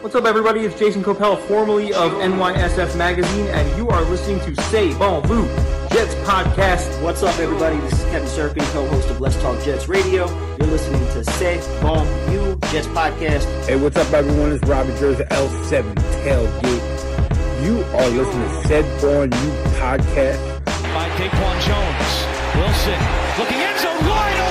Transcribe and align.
What's 0.00 0.14
up, 0.14 0.24
everybody? 0.24 0.60
It's 0.60 0.78
Jason 0.78 1.02
Copel, 1.02 1.38
formerly 1.48 1.92
of 1.92 2.12
NYSF 2.12 2.96
Magazine, 2.96 3.46
and 3.48 3.76
you 3.76 3.88
are 3.88 4.02
listening 4.04 4.38
to 4.40 4.62
Say 4.64 4.96
Bon 4.98 5.22
Vu 5.26 5.46
Jets 5.94 6.14
Podcast. 6.26 7.02
What's 7.02 7.22
up, 7.22 7.38
everybody? 7.38 7.76
This 7.78 7.94
is 7.94 8.04
Kevin 8.04 8.28
Serkin, 8.28 8.72
co-host 8.72 9.08
of 9.10 9.20
Let's 9.20 9.36
Talk 9.42 9.62
Jets 9.64 9.88
Radio. 9.88 10.28
You're 10.58 10.68
listening 10.68 11.00
to 11.12 11.24
Say 11.32 11.58
Bon 11.82 12.06
Vu 12.28 12.56
Jets 12.70 12.86
Podcast. 12.88 13.44
Hey, 13.66 13.76
what's 13.76 13.96
up, 13.96 14.12
everyone? 14.12 14.52
It's 14.52 14.64
Robert 14.66 14.98
Jersey, 14.98 15.24
L7 15.24 15.94
Tailgate. 15.94 17.64
You 17.64 17.82
are 17.98 18.08
listening 18.10 18.48
to 18.48 18.68
Said 18.68 19.00
Born 19.00 19.32
You 19.32 19.50
Podcast. 19.78 20.64
By 20.94 21.08
Daquan 21.16 21.60
Jones. 21.66 22.36
Wilson 22.56 23.00
looking 23.38 23.58
end 23.58 23.78
zone 23.80 24.08
wide 24.08 24.36
open. 24.40 24.45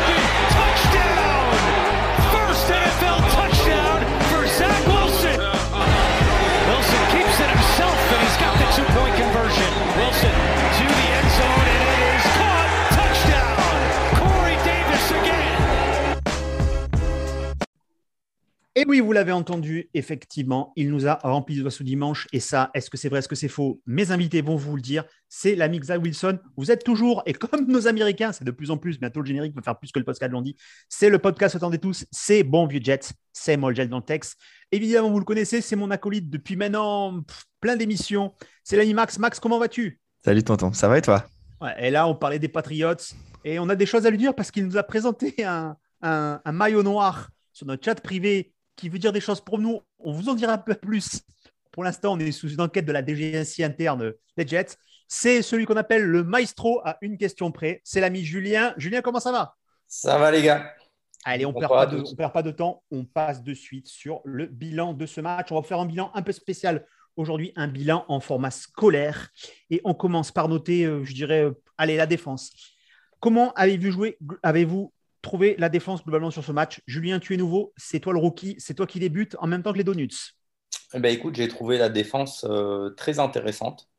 Oui, 18.88 18.99
vous 18.99 19.12
l'avez 19.12 19.31
entendu, 19.31 19.89
effectivement, 19.94 20.71
il 20.75 20.89
nous 20.89 21.07
a 21.07 21.16
rempli 21.23 21.55
de 21.55 21.62
doigts 21.62 21.71
sous 21.71 21.84
dimanche. 21.84 22.27
Et 22.34 22.39
ça, 22.39 22.71
est-ce 22.73 22.89
que 22.89 22.98
c'est 22.98 23.09
vrai, 23.09 23.20
est-ce 23.20 23.27
que 23.27 23.35
c'est 23.35 23.48
faux? 23.48 23.81
Mes 23.85 24.11
invités 24.11 24.41
vont 24.41 24.55
vous 24.55 24.75
le 24.75 24.81
dire. 24.81 25.03
C'est 25.30 25.55
l'ami 25.55 25.80
Zach 25.84 26.02
Wilson. 26.02 26.39
Vous 26.58 26.71
êtes 26.71 26.84
toujours, 26.84 27.21
et 27.25 27.34
comme 27.34 27.67
nos 27.67 27.88
Américains, 27.88 28.31
c'est 28.31 28.44
de 28.44 28.52
plus 28.52 28.71
en 28.71 28.77
plus, 28.77 28.99
bientôt 28.99 29.20
le 29.21 29.25
générique 29.25 29.55
va 29.55 29.61
faire 29.61 29.77
plus 29.77 29.91
que 29.91 29.99
le 29.99 30.05
podcast 30.05 30.31
l'ont 30.31 30.41
dit. 30.41 30.55
C'est 30.89 31.09
le 31.09 31.20
podcast, 31.20 31.55
attendez 31.55 31.77
tous, 31.80 32.05
c'est 32.11 32.44
Bon 32.44 32.66
Vieux 32.67 32.80
Jets, 32.84 33.09
c'est 33.34 33.58
Mol 33.58 33.75
Jet 33.75 33.88
dans 33.88 33.98
le 33.98 34.03
texte. 34.03 34.39
Évidemment, 34.71 35.09
vous 35.11 35.20
le 35.20 35.25
connaissez, 35.25 35.61
c'est 35.61 35.75
mon 35.75 35.91
acolyte 35.91 36.30
depuis 36.30 36.55
maintenant 36.55 37.22
pff, 37.22 37.45
plein 37.61 37.75
d'émissions. 37.75 38.33
C'est 38.63 38.78
l'ami 38.78 38.94
Max. 38.94 39.19
Max, 39.19 39.39
comment 39.39 39.59
vas-tu? 39.59 40.00
Salut 40.23 40.44
tonton, 40.44 40.73
ça 40.73 40.88
va 40.88 40.97
et 40.97 41.02
toi? 41.02 41.25
Ouais, 41.61 41.73
Et 41.80 41.91
là, 41.91 42.08
on 42.08 42.16
parlait 42.16 42.39
des 42.39 42.47
Patriots, 42.50 42.95
et 43.44 43.59
on 43.59 43.69
a 43.69 43.75
des 43.75 43.86
choses 43.86 44.06
à 44.06 44.09
lui 44.09 44.17
dire 44.17 44.33
parce 44.33 44.52
qu'il 44.52 44.66
nous 44.66 44.78
a 44.78 44.83
présenté 44.83 45.44
un, 45.45 45.78
un- 46.02 46.41
un 46.44 46.52
maillot 46.52 46.81
noir 46.83 47.30
sur 47.53 47.67
notre 47.67 47.86
chat 47.86 47.95
privé 48.02 48.52
qui 48.76 48.90
veut 48.90 49.00
dire 49.00 49.12
des 49.14 49.22
choses 49.22 49.42
pour 49.42 49.59
nous. 49.59 49.81
On 50.00 50.12
vous 50.12 50.30
en 50.30 50.36
dira 50.36 50.54
un 50.54 50.58
peu 50.58 50.76
plus. 50.76 51.22
Pour 51.72 51.84
l'instant, 51.84 52.14
on 52.14 52.20
est 52.20 52.31
sous 52.31 52.50
une 52.50 52.62
enquête 52.62 52.86
de 52.86 52.92
la 52.92 53.06
DGNC 53.06 53.62
interne 53.64 54.14
des 54.38 54.48
Jets. 54.48 54.78
C'est 55.08 55.42
celui 55.42 55.66
qu'on 55.66 55.76
appelle 55.78 56.04
le 56.04 56.23
maestro 56.23 56.81
à 56.86 56.98
une 57.02 57.18
question 57.18 57.52
près. 57.52 57.81
C'est 57.84 58.00
l'ami 58.02 58.23
Julien. 58.23 58.73
Julien, 58.78 59.02
comment 59.02 59.20
ça 59.20 59.31
va? 59.31 59.56
Ça 59.88 60.18
va 60.18 60.31
les 60.31 60.42
gars 60.42 60.73
Allez, 61.26 61.46
on 61.46 61.52
ne 61.53 61.59
perd, 61.59 61.72
pas 61.72 61.86
de- 61.88 62.03
on 62.06 62.16
perd 62.16 62.34
pas 62.34 62.44
de 62.44 62.52
temps. 62.52 62.84
On 62.92 63.03
passe 63.03 63.44
de 63.44 63.53
suite 63.53 63.88
sur 63.88 64.22
le 64.26 64.46
bilan 64.46 64.94
de 64.94 65.06
ce 65.06 65.22
match. 65.22 65.52
On 65.52 65.56
va 65.59 65.68
faire 65.68 65.80
un 65.80 65.86
bilan 65.86 66.12
un 66.14 66.22
peu 66.22 66.31
spécial 66.31 66.86
aujourd'hui, 67.18 67.52
un 67.56 67.68
bilan 67.68 68.06
en 68.08 68.20
format 68.20 68.52
scolaire. 68.52 69.30
Et 69.70 69.81
on 69.86 69.94
commence 69.94 70.31
par 70.31 70.48
noter, 70.50 70.86
euh, 70.86 71.03
je 71.03 71.14
dirais, 71.14 71.44
euh, 71.46 71.52
allez, 71.78 71.98
la 71.98 72.06
défense. 72.06 72.52
Comment 73.20 73.53
avez-vous 73.53 73.92
joué 73.92 74.18
Avez-vous 74.44 74.94
trouvé 75.26 75.56
la 75.58 75.70
défense 75.70 76.04
globalement 76.04 76.31
sur 76.31 76.44
ce 76.44 76.54
match 76.54 76.81
Julien, 76.88 77.20
tu 77.20 77.34
es 77.34 77.38
nouveau. 77.38 77.73
C'est 77.78 78.00
toi 78.00 78.14
le 78.14 78.20
rookie. 78.20 78.56
C'est 78.59 78.76
toi 78.76 78.88
qui 78.88 79.00
débute 79.00 79.36
en 79.40 79.48
même 79.48 79.64
temps 79.64 79.73
que 79.73 79.78
les 79.78 79.84
Donuts. 79.84 80.34
Eh 80.94 81.00
ben, 81.00 81.14
écoute, 81.14 81.36
j'ai 81.36 81.48
trouvé 81.48 81.78
la 81.78 81.90
défense 81.90 82.45
euh, 82.50 82.92
très 82.92 83.20
intéressante, 83.20 83.90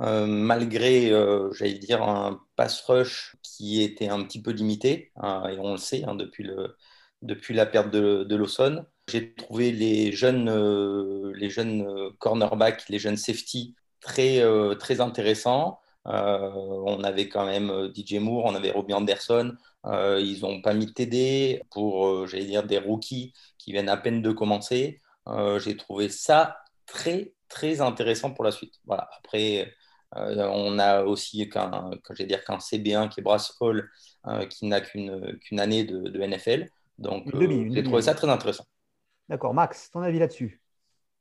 Euh, 0.00 0.26
malgré, 0.26 1.12
euh, 1.12 1.52
j'allais 1.52 1.78
dire, 1.78 2.02
un 2.02 2.40
pass 2.56 2.80
rush 2.82 3.36
qui 3.42 3.82
était 3.82 4.08
un 4.08 4.24
petit 4.24 4.42
peu 4.42 4.52
limité, 4.52 5.12
hein, 5.16 5.48
et 5.50 5.58
on 5.58 5.72
le 5.72 5.78
sait, 5.78 6.04
hein, 6.04 6.14
depuis, 6.16 6.44
le, 6.44 6.76
depuis 7.22 7.54
la 7.54 7.66
perte 7.66 7.90
de, 7.90 8.24
de 8.24 8.36
Lawson. 8.36 8.86
J'ai 9.08 9.34
trouvé 9.34 9.72
les 9.72 10.12
jeunes, 10.12 10.48
euh, 10.48 11.32
les 11.36 11.50
jeunes 11.50 11.86
cornerbacks, 12.18 12.88
les 12.88 12.98
jeunes 12.98 13.16
safety 13.18 13.74
très, 14.00 14.42
très 14.78 15.00
intéressants. 15.00 15.80
On 16.04 17.02
avait 17.04 17.28
quand 17.28 17.46
même 17.46 17.92
DJ 17.94 18.14
Moore, 18.20 18.44
on 18.46 18.54
avait 18.54 18.70
Robbie 18.72 18.94
Anderson. 18.94 19.56
Euh, 19.86 20.20
ils 20.20 20.40
n'ont 20.42 20.60
pas 20.60 20.74
mis 20.74 20.86
de 20.86 20.92
TD 20.92 21.62
pour, 21.70 22.06
euh, 22.06 22.26
j'allais 22.26 22.44
dire, 22.44 22.64
des 22.64 22.78
rookies 22.78 23.32
qui 23.58 23.72
viennent 23.72 23.88
à 23.88 23.96
peine 23.96 24.22
de 24.22 24.32
commencer. 24.32 25.00
Euh, 25.28 25.58
j'ai 25.58 25.76
trouvé 25.76 26.08
ça 26.08 26.58
très, 26.86 27.32
très 27.48 27.80
intéressant 27.80 28.32
pour 28.32 28.44
la 28.44 28.50
suite. 28.50 28.74
Voilà. 28.84 29.08
Après, 29.18 29.72
on 30.12 30.78
a 30.78 31.02
aussi 31.02 31.48
qu'un, 31.48 31.90
dire 32.20 32.42
qu'un 32.44 32.58
CB1 32.58 33.08
qui 33.08 33.20
est 33.20 33.22
Brass 33.22 33.54
Hall, 33.60 33.90
qui 34.48 34.66
n'a 34.66 34.80
qu'une, 34.80 35.38
qu'une 35.40 35.60
année 35.60 35.84
de, 35.84 36.08
de 36.08 36.20
NFL. 36.22 36.68
Donc, 36.98 37.24
j'ai 37.38 37.82
trouvé 37.82 38.02
ça 38.02 38.14
très 38.14 38.28
intéressant. 38.28 38.64
D'accord, 39.28 39.52
Max, 39.52 39.90
ton 39.90 40.00
avis 40.00 40.18
là-dessus? 40.18 40.60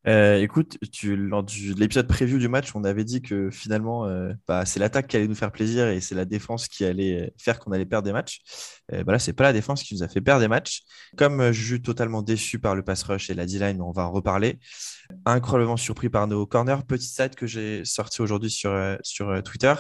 Euh, 0.08 0.38
Écoute, 0.38 0.78
lors 1.04 1.44
de 1.44 1.80
l'épisode 1.80 2.08
preview 2.08 2.38
du 2.38 2.48
match, 2.48 2.76
on 2.76 2.84
avait 2.84 3.04
dit 3.04 3.22
que 3.22 3.50
finalement, 3.50 4.06
euh, 4.06 4.34
bah, 4.48 4.66
c'est 4.66 4.80
l'attaque 4.80 5.08
qui 5.08 5.18
allait 5.18 5.28
nous 5.28 5.36
faire 5.36 5.52
plaisir 5.52 5.88
et 5.88 6.00
c'est 6.00 6.14
la 6.14 6.26
défense 6.26 6.68
qui 6.68 6.86
allait 6.86 7.24
euh, 7.24 7.30
faire 7.40 7.60
qu'on 7.60 7.72
allait 7.72 7.86
perdre 7.86 8.06
des 8.06 8.14
matchs. 8.14 8.42
Euh, 8.94 9.04
bah 9.04 9.14
là, 9.14 9.20
c'est 9.20 9.34
pas 9.34 9.46
la 9.46 9.54
défense 9.54 9.82
qui 9.82 9.96
nous 9.96 10.04
a 10.04 10.08
fait 10.08 10.22
perdre 10.22 10.42
des 10.42 10.48
matchs. 10.48 10.84
Comme 11.18 11.52
je 11.52 11.66
suis 11.66 11.82
totalement 11.82 12.22
déçu 12.22 12.60
par 12.60 12.76
le 12.76 12.84
pass 12.84 13.02
rush 13.04 13.30
et 13.32 13.34
la 13.34 13.48
D-line, 13.48 13.82
on 13.82 13.92
va 13.92 14.04
en 14.04 14.12
reparler. 14.12 14.60
Incroyablement 15.26 15.78
surpris 15.78 16.10
par 16.10 16.28
nos 16.28 16.46
corners. 16.46 16.84
Petit 16.88 17.08
stat 17.08 17.30
que 17.30 17.48
j'ai 17.48 17.84
sorti 17.84 18.22
aujourd'hui 18.22 18.52
sur, 18.52 18.76
Twitter. 19.44 19.74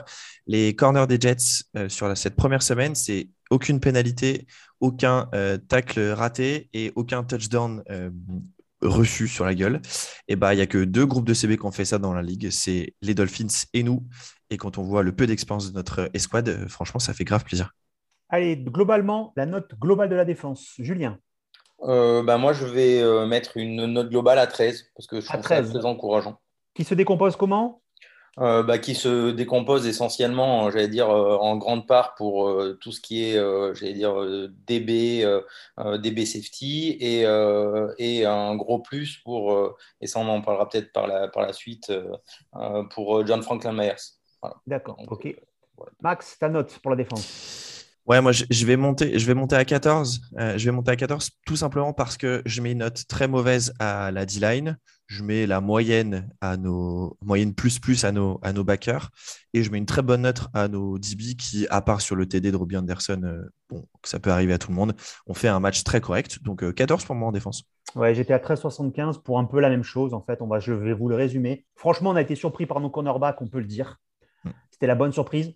Les 0.47 0.75
corners 0.75 1.07
des 1.07 1.19
Jets 1.19 1.65
sur 1.87 2.15
cette 2.17 2.35
première 2.35 2.63
semaine, 2.63 2.95
c'est 2.95 3.29
aucune 3.51 3.79
pénalité, 3.79 4.47
aucun 4.79 5.29
tackle 5.67 6.11
raté 6.11 6.69
et 6.73 6.91
aucun 6.95 7.23
touchdown 7.23 7.83
reçu 8.85 9.27
sur 9.27 9.45
la 9.45 9.55
gueule. 9.55 9.81
Et 10.27 10.35
bah, 10.35 10.53
il 10.53 10.57
y 10.57 10.61
a 10.61 10.67
que 10.67 10.83
deux 10.83 11.05
groupes 11.05 11.25
de 11.25 11.33
CB 11.33 11.57
qui 11.57 11.65
ont 11.65 11.71
fait 11.71 11.85
ça 11.85 11.97
dans 11.99 12.13
la 12.13 12.21
ligue, 12.21 12.49
c'est 12.51 12.93
les 13.01 13.13
Dolphins 13.13 13.47
et 13.73 13.83
nous. 13.83 14.05
Et 14.49 14.57
quand 14.57 14.77
on 14.77 14.83
voit 14.83 15.03
le 15.03 15.15
peu 15.15 15.27
d'expérience 15.27 15.71
de 15.71 15.75
notre 15.75 16.09
escouade, 16.13 16.49
euh, 16.49 16.67
franchement, 16.67 16.99
ça 16.99 17.13
fait 17.13 17.23
grave 17.25 17.43
plaisir. 17.43 17.71
Allez, 18.29 18.57
globalement, 18.57 19.33
la 19.35 19.45
note 19.45 19.73
globale 19.79 20.09
de 20.09 20.15
la 20.15 20.25
défense. 20.25 20.73
Julien 20.79 21.19
Euh, 21.83 22.23
bah, 22.23 22.37
moi, 22.37 22.53
je 22.53 22.65
vais 22.65 23.01
euh, 23.01 23.25
mettre 23.27 23.57
une 23.57 23.85
note 23.85 24.09
globale 24.09 24.39
à 24.39 24.47
13 24.47 24.91
parce 24.95 25.07
que 25.07 25.21
je 25.21 25.27
À 25.27 25.37
trouve 25.37 25.43
13. 25.43 25.67
ça 25.67 25.73
très 25.79 25.85
encourageant. 25.85 26.39
qui 26.73 26.83
se 26.83 26.93
décompose 26.93 27.35
comment? 27.35 27.81
Euh, 28.37 28.63
bah, 28.63 28.79
qui 28.79 28.95
se 28.95 29.31
décompose 29.31 29.87
essentiellement, 29.87 30.67
euh, 30.67 30.71
j'allais 30.71 30.89
dire, 30.89 31.09
euh, 31.09 31.37
en 31.37 31.55
grande 31.55 31.87
part 31.87 32.15
pour 32.15 32.49
euh, 32.49 32.77
tout 32.81 32.91
ce 32.91 32.99
qui 32.99 33.23
est, 33.23 33.35
j'allais 33.75 33.93
dire, 33.93 34.15
DB, 34.67 35.25
DB 35.77 36.25
safety 36.25 36.97
et, 36.99 37.21
et 37.97 38.25
un 38.25 38.55
gros 38.55 38.79
plus 38.79 39.17
pour, 39.19 39.77
et 40.01 40.07
ça 40.07 40.19
on 40.19 40.27
en 40.27 40.41
parlera 40.41 40.67
peut-être 40.67 40.91
par 40.91 41.07
la, 41.07 41.27
par 41.29 41.43
la 41.43 41.53
suite, 41.53 41.91
pour 42.91 43.25
John 43.25 43.41
Franklin 43.41 43.73
Myers. 43.73 43.95
Voilà. 44.41 44.57
D'accord, 44.67 44.97
ok. 45.07 45.35
voilà. 45.77 45.91
Max, 46.01 46.37
ta 46.37 46.49
note 46.49 46.77
pour 46.79 46.91
la 46.91 46.97
défense 46.97 47.64
Ouais, 48.07 48.21
moi, 48.21 48.31
je, 48.31 48.65
vais 48.65 48.77
monter, 48.77 49.17
je 49.17 49.25
vais 49.25 49.33
monter 49.33 49.55
à 49.55 49.65
14. 49.65 50.21
Euh, 50.37 50.57
je 50.57 50.65
vais 50.65 50.71
monter 50.71 50.91
à 50.91 50.95
14 50.95 51.31
tout 51.45 51.55
simplement 51.55 51.91
parce 51.91 52.17
que 52.17 52.43
je 52.45 52.61
mets 52.61 52.73
une 52.73 52.79
note 52.79 53.07
très 53.07 53.27
mauvaise 53.27 53.73
à 53.79 54.11
la 54.11 54.27
D-line. 54.27 54.77
Je 55.07 55.23
mets 55.23 55.47
la 55.47 55.59
moyenne 55.59 56.29
à 56.39 56.57
nos 56.57 57.17
moyenne 57.21 57.53
plus 57.53 57.79
plus 57.79 58.05
à 58.05 58.11
nos, 58.11 58.39
à 58.43 58.53
nos 58.53 58.63
backers. 58.63 59.09
Et 59.53 59.63
je 59.63 59.71
mets 59.71 59.79
une 59.79 59.87
très 59.87 60.03
bonne 60.03 60.21
note 60.21 60.47
à 60.53 60.67
nos 60.67 60.99
DB 60.99 61.35
qui, 61.35 61.65
à 61.71 61.81
part 61.81 62.01
sur 62.01 62.15
le 62.15 62.27
TD 62.27 62.51
de 62.51 62.57
Robbie 62.57 62.77
Anderson, 62.77 63.21
euh, 63.23 63.43
bon, 63.69 63.87
ça 64.03 64.19
peut 64.19 64.31
arriver 64.31 64.53
à 64.53 64.59
tout 64.59 64.69
le 64.69 64.75
monde, 64.75 64.95
ont 65.25 65.33
fait 65.33 65.47
un 65.47 65.59
match 65.59 65.83
très 65.83 65.99
correct. 65.99 66.43
Donc 66.43 66.63
euh, 66.63 66.71
14 66.71 67.05
pour 67.05 67.15
moi 67.15 67.29
en 67.29 67.31
défense. 67.31 67.63
Ouais, 67.95 68.13
j'étais 68.13 68.33
à 68.33 68.39
13,75 68.39 69.23
pour 69.23 69.39
un 69.39 69.45
peu 69.45 69.59
la 69.59 69.69
même 69.69 69.83
chose. 69.83 70.13
En 70.13 70.21
fait, 70.21 70.41
on 70.41 70.47
va, 70.47 70.59
je 70.59 70.73
vais 70.73 70.93
vous 70.93 71.09
le 71.09 71.15
résumer. 71.15 71.65
Franchement, 71.75 72.11
on 72.11 72.15
a 72.15 72.21
été 72.21 72.35
surpris 72.35 72.67
par 72.67 72.79
nos 72.79 72.89
cornerbacks, 72.89 73.41
on 73.41 73.47
peut 73.47 73.59
le 73.59 73.65
dire. 73.65 73.99
Mm. 74.43 74.49
C'était 74.71 74.87
la 74.87 74.95
bonne 74.95 75.11
surprise. 75.11 75.55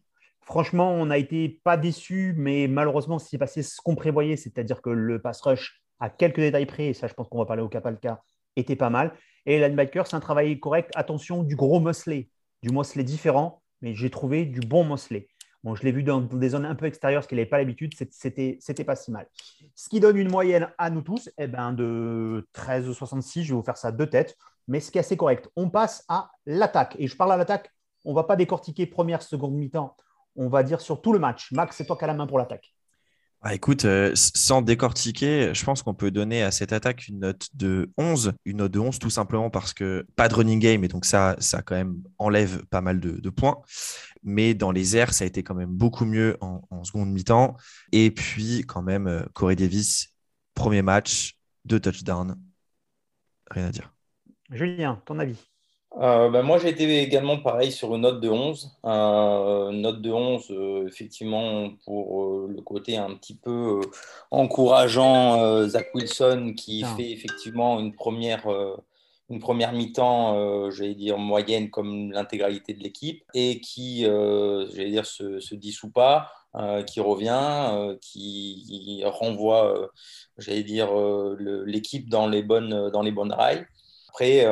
Franchement, 0.50 0.92
on 0.92 1.06
n'a 1.06 1.20
été 1.20 1.62
pas 1.64 1.78
déçus, 1.78 2.34
mais 2.36 2.68
malheureusement, 2.68 3.20
c'est 3.20 3.38
passé 3.38 3.62
ce 3.62 3.80
qu'on 3.84 3.94
prévoyait, 3.94 4.36
c'est-à-dire 4.36 4.82
que 4.82 4.90
le 4.90 5.22
pass 5.22 5.42
rush, 5.42 5.84
à 6.00 6.10
quelques 6.10 6.40
détails 6.40 6.66
près, 6.66 6.88
et 6.88 6.94
ça, 6.96 7.06
je 7.06 7.14
pense 7.14 7.30
qu'on 7.30 7.38
va 7.38 7.46
parler 7.46 7.62
au 7.62 7.70
cas 7.70 7.82
par 7.82 7.98
cas, 8.00 8.20
était 8.56 8.76
pas 8.76 8.90
mal. 8.90 9.14
Et 9.46 9.60
linebacker, 9.60 10.08
c'est 10.08 10.16
un 10.16 10.20
travail 10.20 10.60
correct. 10.60 10.90
Attention, 10.96 11.44
du 11.44 11.56
gros 11.56 11.80
Mosley, 11.80 12.30
du 12.64 12.72
Mosley 12.72 13.04
différent, 13.04 13.62
mais 13.84 13.94
j'ai 13.94 14.10
trouvé 14.10 14.48
du 14.48 14.60
bon 14.60 14.84
Mosley. 14.84 15.28
Bon, 15.64 15.76
je 15.76 15.84
l'ai 15.84 15.92
vu 15.92 16.02
dans 16.02 16.20
des 16.20 16.50
zones 16.50 16.66
un 16.66 16.74
peu 16.74 16.88
extérieures, 16.88 17.22
ce 17.22 17.28
qu'il 17.28 17.36
n'avait 17.38 17.48
pas 17.48 17.60
l'habitude, 17.60 17.94
c'était 17.94 18.84
pas 18.84 18.96
si 18.96 19.12
mal. 19.12 19.28
Ce 19.76 19.88
qui 19.88 20.00
donne 20.00 20.18
une 20.18 20.32
moyenne 20.32 20.72
à 20.80 20.90
nous 20.90 21.04
tous 21.04 21.30
eh 21.38 21.46
ben, 21.46 21.74
de 21.74 22.48
13,66. 22.56 23.44
Je 23.44 23.50
vais 23.50 23.54
vous 23.54 23.62
faire 23.62 23.78
ça 23.78 23.92
deux 23.92 24.10
têtes, 24.10 24.36
mais 24.68 24.80
ce 24.80 24.90
qui 24.90 24.98
est 24.98 25.02
assez 25.02 25.16
correct. 25.16 25.48
On 25.56 25.70
passe 25.70 26.06
à 26.08 26.32
l'attaque. 26.48 26.96
Et 26.98 27.06
je 27.06 27.16
parle 27.16 27.34
à 27.34 27.38
l'attaque, 27.38 27.72
on 28.04 28.12
ne 28.12 28.16
va 28.16 28.24
pas 28.24 28.36
décortiquer 28.36 28.88
première, 28.88 29.22
seconde 29.22 29.54
mi-temps. 29.54 29.96
On 30.36 30.48
va 30.48 30.64
dire 30.64 30.82
sur 30.82 31.02
tout 31.02 31.14
le 31.14 31.20
match. 31.20 31.52
Max, 31.52 31.76
c'est 31.76 31.86
toi 31.86 31.98
qui 31.98 32.04
as 32.04 32.08
la 32.08 32.14
main 32.14 32.28
pour 32.28 32.38
l'attaque. 32.38 32.74
Ah, 33.42 33.56
écoute, 33.56 33.86
euh, 33.86 34.12
sans 34.16 34.62
décortiquer, 34.62 35.54
je 35.54 35.64
pense 35.64 35.82
qu'on 35.82 35.94
peut 35.94 36.12
donner 36.12 36.44
à 36.44 36.52
cette 36.52 36.74
attaque 36.74 37.08
une 37.08 37.20
note 37.20 37.48
de 37.54 37.90
11. 37.98 38.34
Une 38.44 38.58
note 38.58 38.72
de 38.74 38.80
11 38.80 39.00
tout 39.00 39.10
simplement 39.10 39.50
parce 39.50 39.74
que 39.74 40.06
pas 40.18 40.28
de 40.28 40.36
running 40.36 40.60
game 40.60 40.84
et 40.84 40.90
donc 40.90 41.06
ça, 41.06 41.38
ça 41.40 41.62
quand 41.62 41.76
même 41.76 42.04
enlève 42.18 42.66
pas 42.66 42.82
mal 42.82 43.00
de, 43.00 43.12
de 43.12 43.30
points. 43.30 43.62
Mais 44.24 44.54
dans 44.54 44.74
les 44.74 44.98
airs, 44.98 45.14
ça 45.14 45.24
a 45.24 45.28
été 45.28 45.42
quand 45.42 45.56
même 45.56 45.72
beaucoup 45.72 46.04
mieux 46.04 46.38
en, 46.42 46.62
en 46.70 46.84
seconde 46.84 47.12
mi-temps. 47.12 47.56
Et 47.94 48.12
puis 48.12 48.66
quand 48.68 48.82
même, 48.82 49.08
euh, 49.08 49.24
Corey 49.32 49.56
Davis, 49.56 50.14
premier 50.54 50.82
match, 50.82 51.38
deux 51.64 51.80
touchdowns. 51.80 52.36
Rien 53.50 53.68
à 53.68 53.72
dire. 53.72 53.94
Julien, 54.52 55.02
ton 55.06 55.18
avis? 55.18 55.50
Euh, 55.98 56.30
bah, 56.30 56.44
moi, 56.44 56.58
j'ai 56.60 56.70
été 56.70 57.02
également 57.02 57.40
pareil 57.40 57.72
sur 57.72 57.94
une 57.96 58.02
note 58.02 58.22
de 58.22 58.30
11. 58.30 58.78
Euh, 58.86 59.72
note 59.72 60.02
de 60.02 60.12
11, 60.12 60.48
euh, 60.52 60.88
effectivement, 60.88 61.72
pour 61.84 62.48
le 62.48 62.62
côté 62.62 62.96
un 62.98 63.16
petit 63.16 63.36
peu 63.36 63.82
encourageant 64.32 65.68
Zach 65.68 65.90
Wilson 65.96 66.54
qui 66.56 66.84
Ah. 66.86 66.96
fait 66.96 67.12
effectivement 67.12 67.80
une 67.80 67.94
première, 67.94 68.48
une 69.30 69.40
première 69.40 69.74
mi-temps, 69.74 70.70
j'allais 70.72 70.96
dire 70.96 71.18
moyenne 71.18 71.70
comme 71.70 72.12
l'intégralité 72.12 72.74
de 72.74 72.82
l'équipe 72.84 73.24
et 73.34 73.60
qui, 73.60 74.04
j'allais 74.04 74.92
dire, 74.92 75.06
se, 75.06 75.40
se 75.40 75.56
dissout 75.56 75.92
pas, 75.92 76.32
qui 76.88 77.00
revient, 77.00 77.98
qui 78.02 79.02
renvoie, 79.06 79.90
j'allais 80.38 80.64
dire, 80.64 80.94
le- 80.94 81.64
l'équipe 81.66 82.10
dans 82.10 82.28
les 82.28 82.44
bonnes, 82.44 82.90
dans 82.92 83.02
les 83.02 83.12
bonnes 83.12 83.34
rails. 83.34 83.66
Après, 84.10 84.46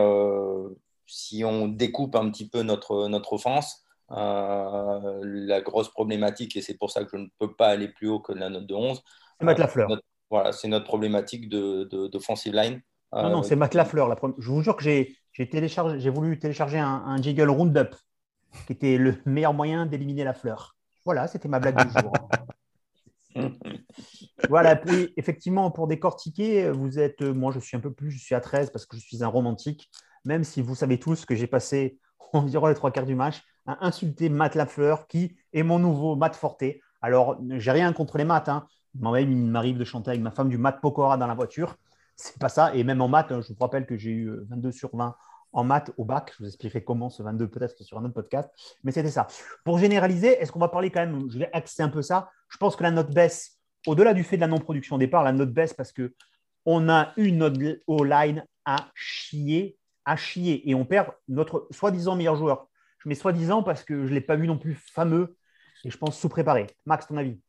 si 1.08 1.44
on 1.44 1.68
découpe 1.68 2.16
un 2.16 2.30
petit 2.30 2.48
peu 2.50 2.62
notre, 2.64 3.08
notre 3.08 3.34
offense, 3.34 3.84
euh, 4.12 5.20
la 5.24 5.62
grosse 5.62 5.90
problématique, 5.90 6.56
et 6.56 6.62
c'est 6.62 6.78
pour 6.78 6.92
ça 6.92 7.04
que 7.04 7.10
je 7.12 7.18
ne 7.18 7.28
peux 7.40 7.54
pas 7.56 7.68
aller 7.70 7.88
plus 7.90 8.08
haut 8.10 8.20
que 8.20 8.34
la 8.34 8.50
note 8.50 8.68
de 8.68 8.74
11, 8.76 9.02
C'est 9.40 9.46
Matt 9.46 9.60
Lafleur. 9.60 9.90
notre- 9.90 10.04
voilà, 10.30 10.52
c'est 10.52 10.68
notre 10.68 10.86
problématique 10.86 11.50
de, 11.50 11.86
de- 11.86 12.08
d'offensive 12.08 12.54
line. 12.54 12.82
Non, 13.16 13.30
non, 13.30 13.40
Euh, 13.40 13.44
c'est 13.44 13.56
Matt 13.56 13.74
Lafleur. 13.74 14.08
La 14.10 14.16
Je 14.38 14.50
vous 14.52 14.62
jure 14.62 14.76
que 14.76 14.84
j'ai 14.84 15.16
j'ai 15.34 15.48
téléchargé, 15.48 16.00
j'ai 16.00 16.10
voulu 16.10 16.40
télécharger 16.40 16.80
un, 16.80 16.88
un 17.06 17.22
jingle 17.22 17.50
Roundup, 17.50 17.96
qui 18.66 18.74
était 18.74 18.98
le 18.98 19.16
meilleur 19.26 19.54
moyen 19.54 19.86
d'éliminer 19.86 20.24
la 20.24 20.34
fleur. 20.34 20.76
Voilà, 21.06 21.28
c'était 21.28 21.48
ma 21.48 21.60
blague 21.60 21.78
du 21.88 21.92
jour. 22.02 22.12
voilà, 24.50 24.76
puis 24.76 25.14
effectivement, 25.18 25.72
pour 25.72 25.88
décortiquer, 25.88 26.72
vous 26.72 27.00
êtes, 27.00 27.22
euh, 27.22 27.34
moi 27.34 27.52
je 27.54 27.60
suis 27.60 27.78
un 27.78 27.80
peu 27.80 27.94
plus, 27.94 28.12
je 28.12 28.20
suis 28.20 28.36
à 28.36 28.42
13 28.42 28.72
parce 28.72 28.86
que 28.86 28.98
je 28.98 29.02
suis 29.02 29.24
un 29.24 29.28
romantique, 29.28 29.90
même 30.28 30.44
si 30.44 30.62
vous 30.62 30.76
savez 30.76 31.00
tous 31.00 31.26
que 31.26 31.36
j'ai 31.36 31.48
passé 31.48 31.98
environ 32.34 32.68
les 32.68 32.76
trois 32.76 32.92
quarts 32.92 33.06
du 33.06 33.16
match 33.16 33.42
à 33.66 33.86
insulter 33.86 34.30
Matt 34.30 34.56
Lafleur, 34.56 35.08
qui 35.08 35.38
est 35.54 35.64
mon 35.64 35.80
nouveau 35.80 36.16
Matt 36.16 36.36
Forte. 36.36 36.64
Alors, 37.02 37.38
j'ai 37.50 37.72
rien 37.72 37.92
contre 37.94 38.18
les 38.18 38.26
maths, 38.26 38.50
hein. 38.50 38.68
Moi-même, 39.00 39.32
il 39.32 39.38
m'arrive 39.38 39.78
de 39.78 39.84
chanter 39.84 40.12
avec 40.12 40.22
ma 40.22 40.32
femme 40.32 40.50
du 40.50 40.58
Matt 40.58 40.82
Pokora 40.82 41.18
dans 41.18 41.28
la 41.28 41.36
voiture. 41.36 41.76
C'est 42.16 42.40
pas 42.40 42.50
ça. 42.50 42.74
Et 42.76 42.84
même 42.84 43.02
en 43.02 43.08
maths, 43.08 43.32
hein, 43.32 43.42
je 43.42 43.54
vous 43.54 43.60
rappelle 43.60 43.86
que 43.86 43.96
j'ai 43.96 44.10
eu 44.10 44.30
euh, 44.30 44.48
22 44.50 44.72
sur 44.72 44.96
20 44.96 45.16
en 45.54 45.64
maths 45.64 45.92
au 45.98 46.06
bac. 46.06 46.34
Je 46.38 46.44
vous 46.44 46.48
expliquerai 46.48 46.84
comment 46.84 47.10
ce 47.10 47.22
22 47.22 47.48
peut-être 47.48 47.84
sur 47.84 47.98
un 48.00 48.06
autre 48.06 48.16
podcast. 48.16 48.50
Mais 48.84 48.92
c'était 48.92 49.12
ça. 49.12 49.28
Pour 49.64 49.78
généraliser, 49.78 50.30
est-ce 50.42 50.52
qu'on 50.52 50.60
va 50.60 50.70
parler 50.70 50.90
quand 50.90 51.06
même 51.06 51.30
Je 51.30 51.38
vais 51.38 51.50
axer 51.54 51.84
un 51.84 51.90
peu 51.90 52.02
ça. 52.02 52.32
Je 52.50 52.58
pense 52.58 52.76
que 52.76 52.84
la 52.84 52.92
note 52.92 53.14
baisse, 53.14 53.60
au-delà 53.86 54.14
du 54.14 54.24
fait 54.24 54.38
de 54.38 54.42
la 54.42 54.48
non-production 54.48 54.96
au 54.96 55.00
départ, 55.00 55.24
la 55.24 55.32
note 55.32 55.54
baisse 55.54 55.74
parce 55.74 55.92
que 55.92 56.14
on 56.66 56.90
a 56.90 57.14
une 57.18 57.38
note 57.38 57.58
au 57.86 58.04
line 58.04 58.46
à 58.66 58.90
chier, 58.96 59.78
à 60.08 60.16
chier. 60.16 60.68
Et 60.68 60.74
on 60.74 60.86
perd 60.86 61.10
notre 61.28 61.68
soi-disant 61.70 62.16
meilleur 62.16 62.36
joueur. 62.36 62.68
Je 62.98 63.10
mets 63.10 63.16
soi-disant 63.16 63.62
parce 63.62 63.84
que 63.84 64.06
je 64.06 64.10
ne 64.10 64.16
l'ai 64.16 64.22
pas 64.22 64.36
vu 64.36 64.48
non 64.48 64.58
plus 64.58 64.74
fameux 64.74 65.38
et 65.84 65.92
je 65.92 65.98
pense 65.98 66.20
sous-préparé. 66.20 66.68
Max, 66.86 67.06
ton 67.06 67.18
avis? 67.18 67.40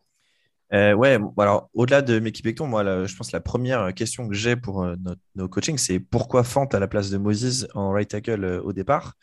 Euh, 0.75 0.93
ouais, 0.93 1.19
bon, 1.19 1.32
alors 1.38 1.70
au-delà 1.72 2.02
de 2.02 2.19
Mickey 2.19 2.43
Beckton, 2.43 2.66
moi, 2.66 3.06
je 3.06 3.16
pense 3.16 3.28
que 3.28 3.37
la 3.37 3.40
première 3.40 3.94
question 3.94 4.28
que 4.28 4.34
j'ai 4.34 4.55
pour 4.55 4.82
euh, 4.82 4.96
nos 5.34 5.49
coachings, 5.49 5.78
c'est 5.78 5.99
pourquoi 5.99 6.44
Fant 6.44 6.66
à 6.66 6.78
la 6.78 6.88
place 6.88 7.08
de 7.08 7.16
Moses 7.16 7.66
en 7.75 7.90
right 7.90 8.10
tackle 8.10 8.44
euh, 8.44 8.60
au 8.60 8.75
départ? 8.75 9.14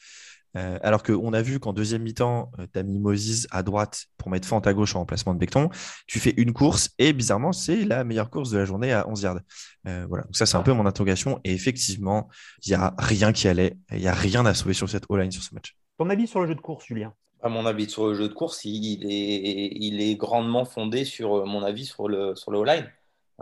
Euh, 0.56 0.78
alors 0.81 1.04
qu'on 1.04 1.34
a 1.34 1.42
vu 1.42 1.60
qu'en 1.60 1.74
deuxième 1.74 2.04
mi-temps, 2.04 2.52
tu 2.74 2.80
as 2.80 2.84
mis 2.84 3.00
Moses 3.00 3.48
à 3.52 3.63
droite 3.63 4.06
pour 4.18 4.30
mettre 4.30 4.48
Fant 4.48 4.60
à 4.60 4.74
gauche 4.74 4.96
en 4.96 5.00
remplacement 5.00 5.34
de 5.34 5.40
Becton. 5.40 5.69
Tu 6.07 6.19
fais 6.19 6.34
une 6.38 6.54
course 6.54 6.92
et 7.00 7.13
bizarrement, 7.13 7.52
c'est 7.52 7.84
la 7.84 8.04
meilleure 8.04 8.30
course 8.30 8.52
de 8.52 8.57
la 8.57 8.66
journée 8.66 8.92
à 8.92 9.07
11 9.10 9.22
yards. 9.22 9.40
Euh, 9.88 10.06
voilà, 10.07 10.24
donc 10.24 10.36
ça, 10.36 10.46
c'est 10.46 10.57
un 10.57 10.63
peu 10.63 10.74
mon 10.74 10.86
interrogation. 10.86 11.40
Et 11.44 11.54
effectivement, 11.54 12.30
il 12.66 12.69
n'y 12.69 12.75
a 12.75 12.94
rien 12.98 13.34
qui 13.34 13.48
allait. 13.48 13.78
Il 13.92 14.00
n'y 14.00 14.07
a 14.07 14.13
rien 14.13 14.46
à 14.46 14.54
sauver 14.54 14.74
sur 14.74 14.90
cette 14.90 15.06
O-line 15.10 15.31
sur 15.31 15.44
ce 15.44 15.54
match. 15.54 15.75
Ton 15.98 16.10
avis 16.10 16.28
sur 16.28 16.42
le 16.42 16.48
jeu 16.48 16.56
de 16.56 16.62
course, 16.62 16.86
Julien? 16.86 17.13
À 17.42 17.50
mon 17.50 17.66
avis, 17.66 17.90
sur 17.90 18.07
le 18.07 18.16
jeu 18.16 18.28
de 18.28 18.34
course, 18.34 18.66
il 18.66 19.06
est, 19.06 19.72
il 19.75 20.02
est 20.02 20.16
grandement 20.16 20.66
fondé 20.66 21.06
sur 21.06 21.38
euh, 21.38 21.46
mon 21.46 21.63
avis 21.63 21.86
sur 21.86 22.07
le, 22.07 22.36
sur 22.36 22.52
le 22.52 22.60
O-line. 22.60 22.92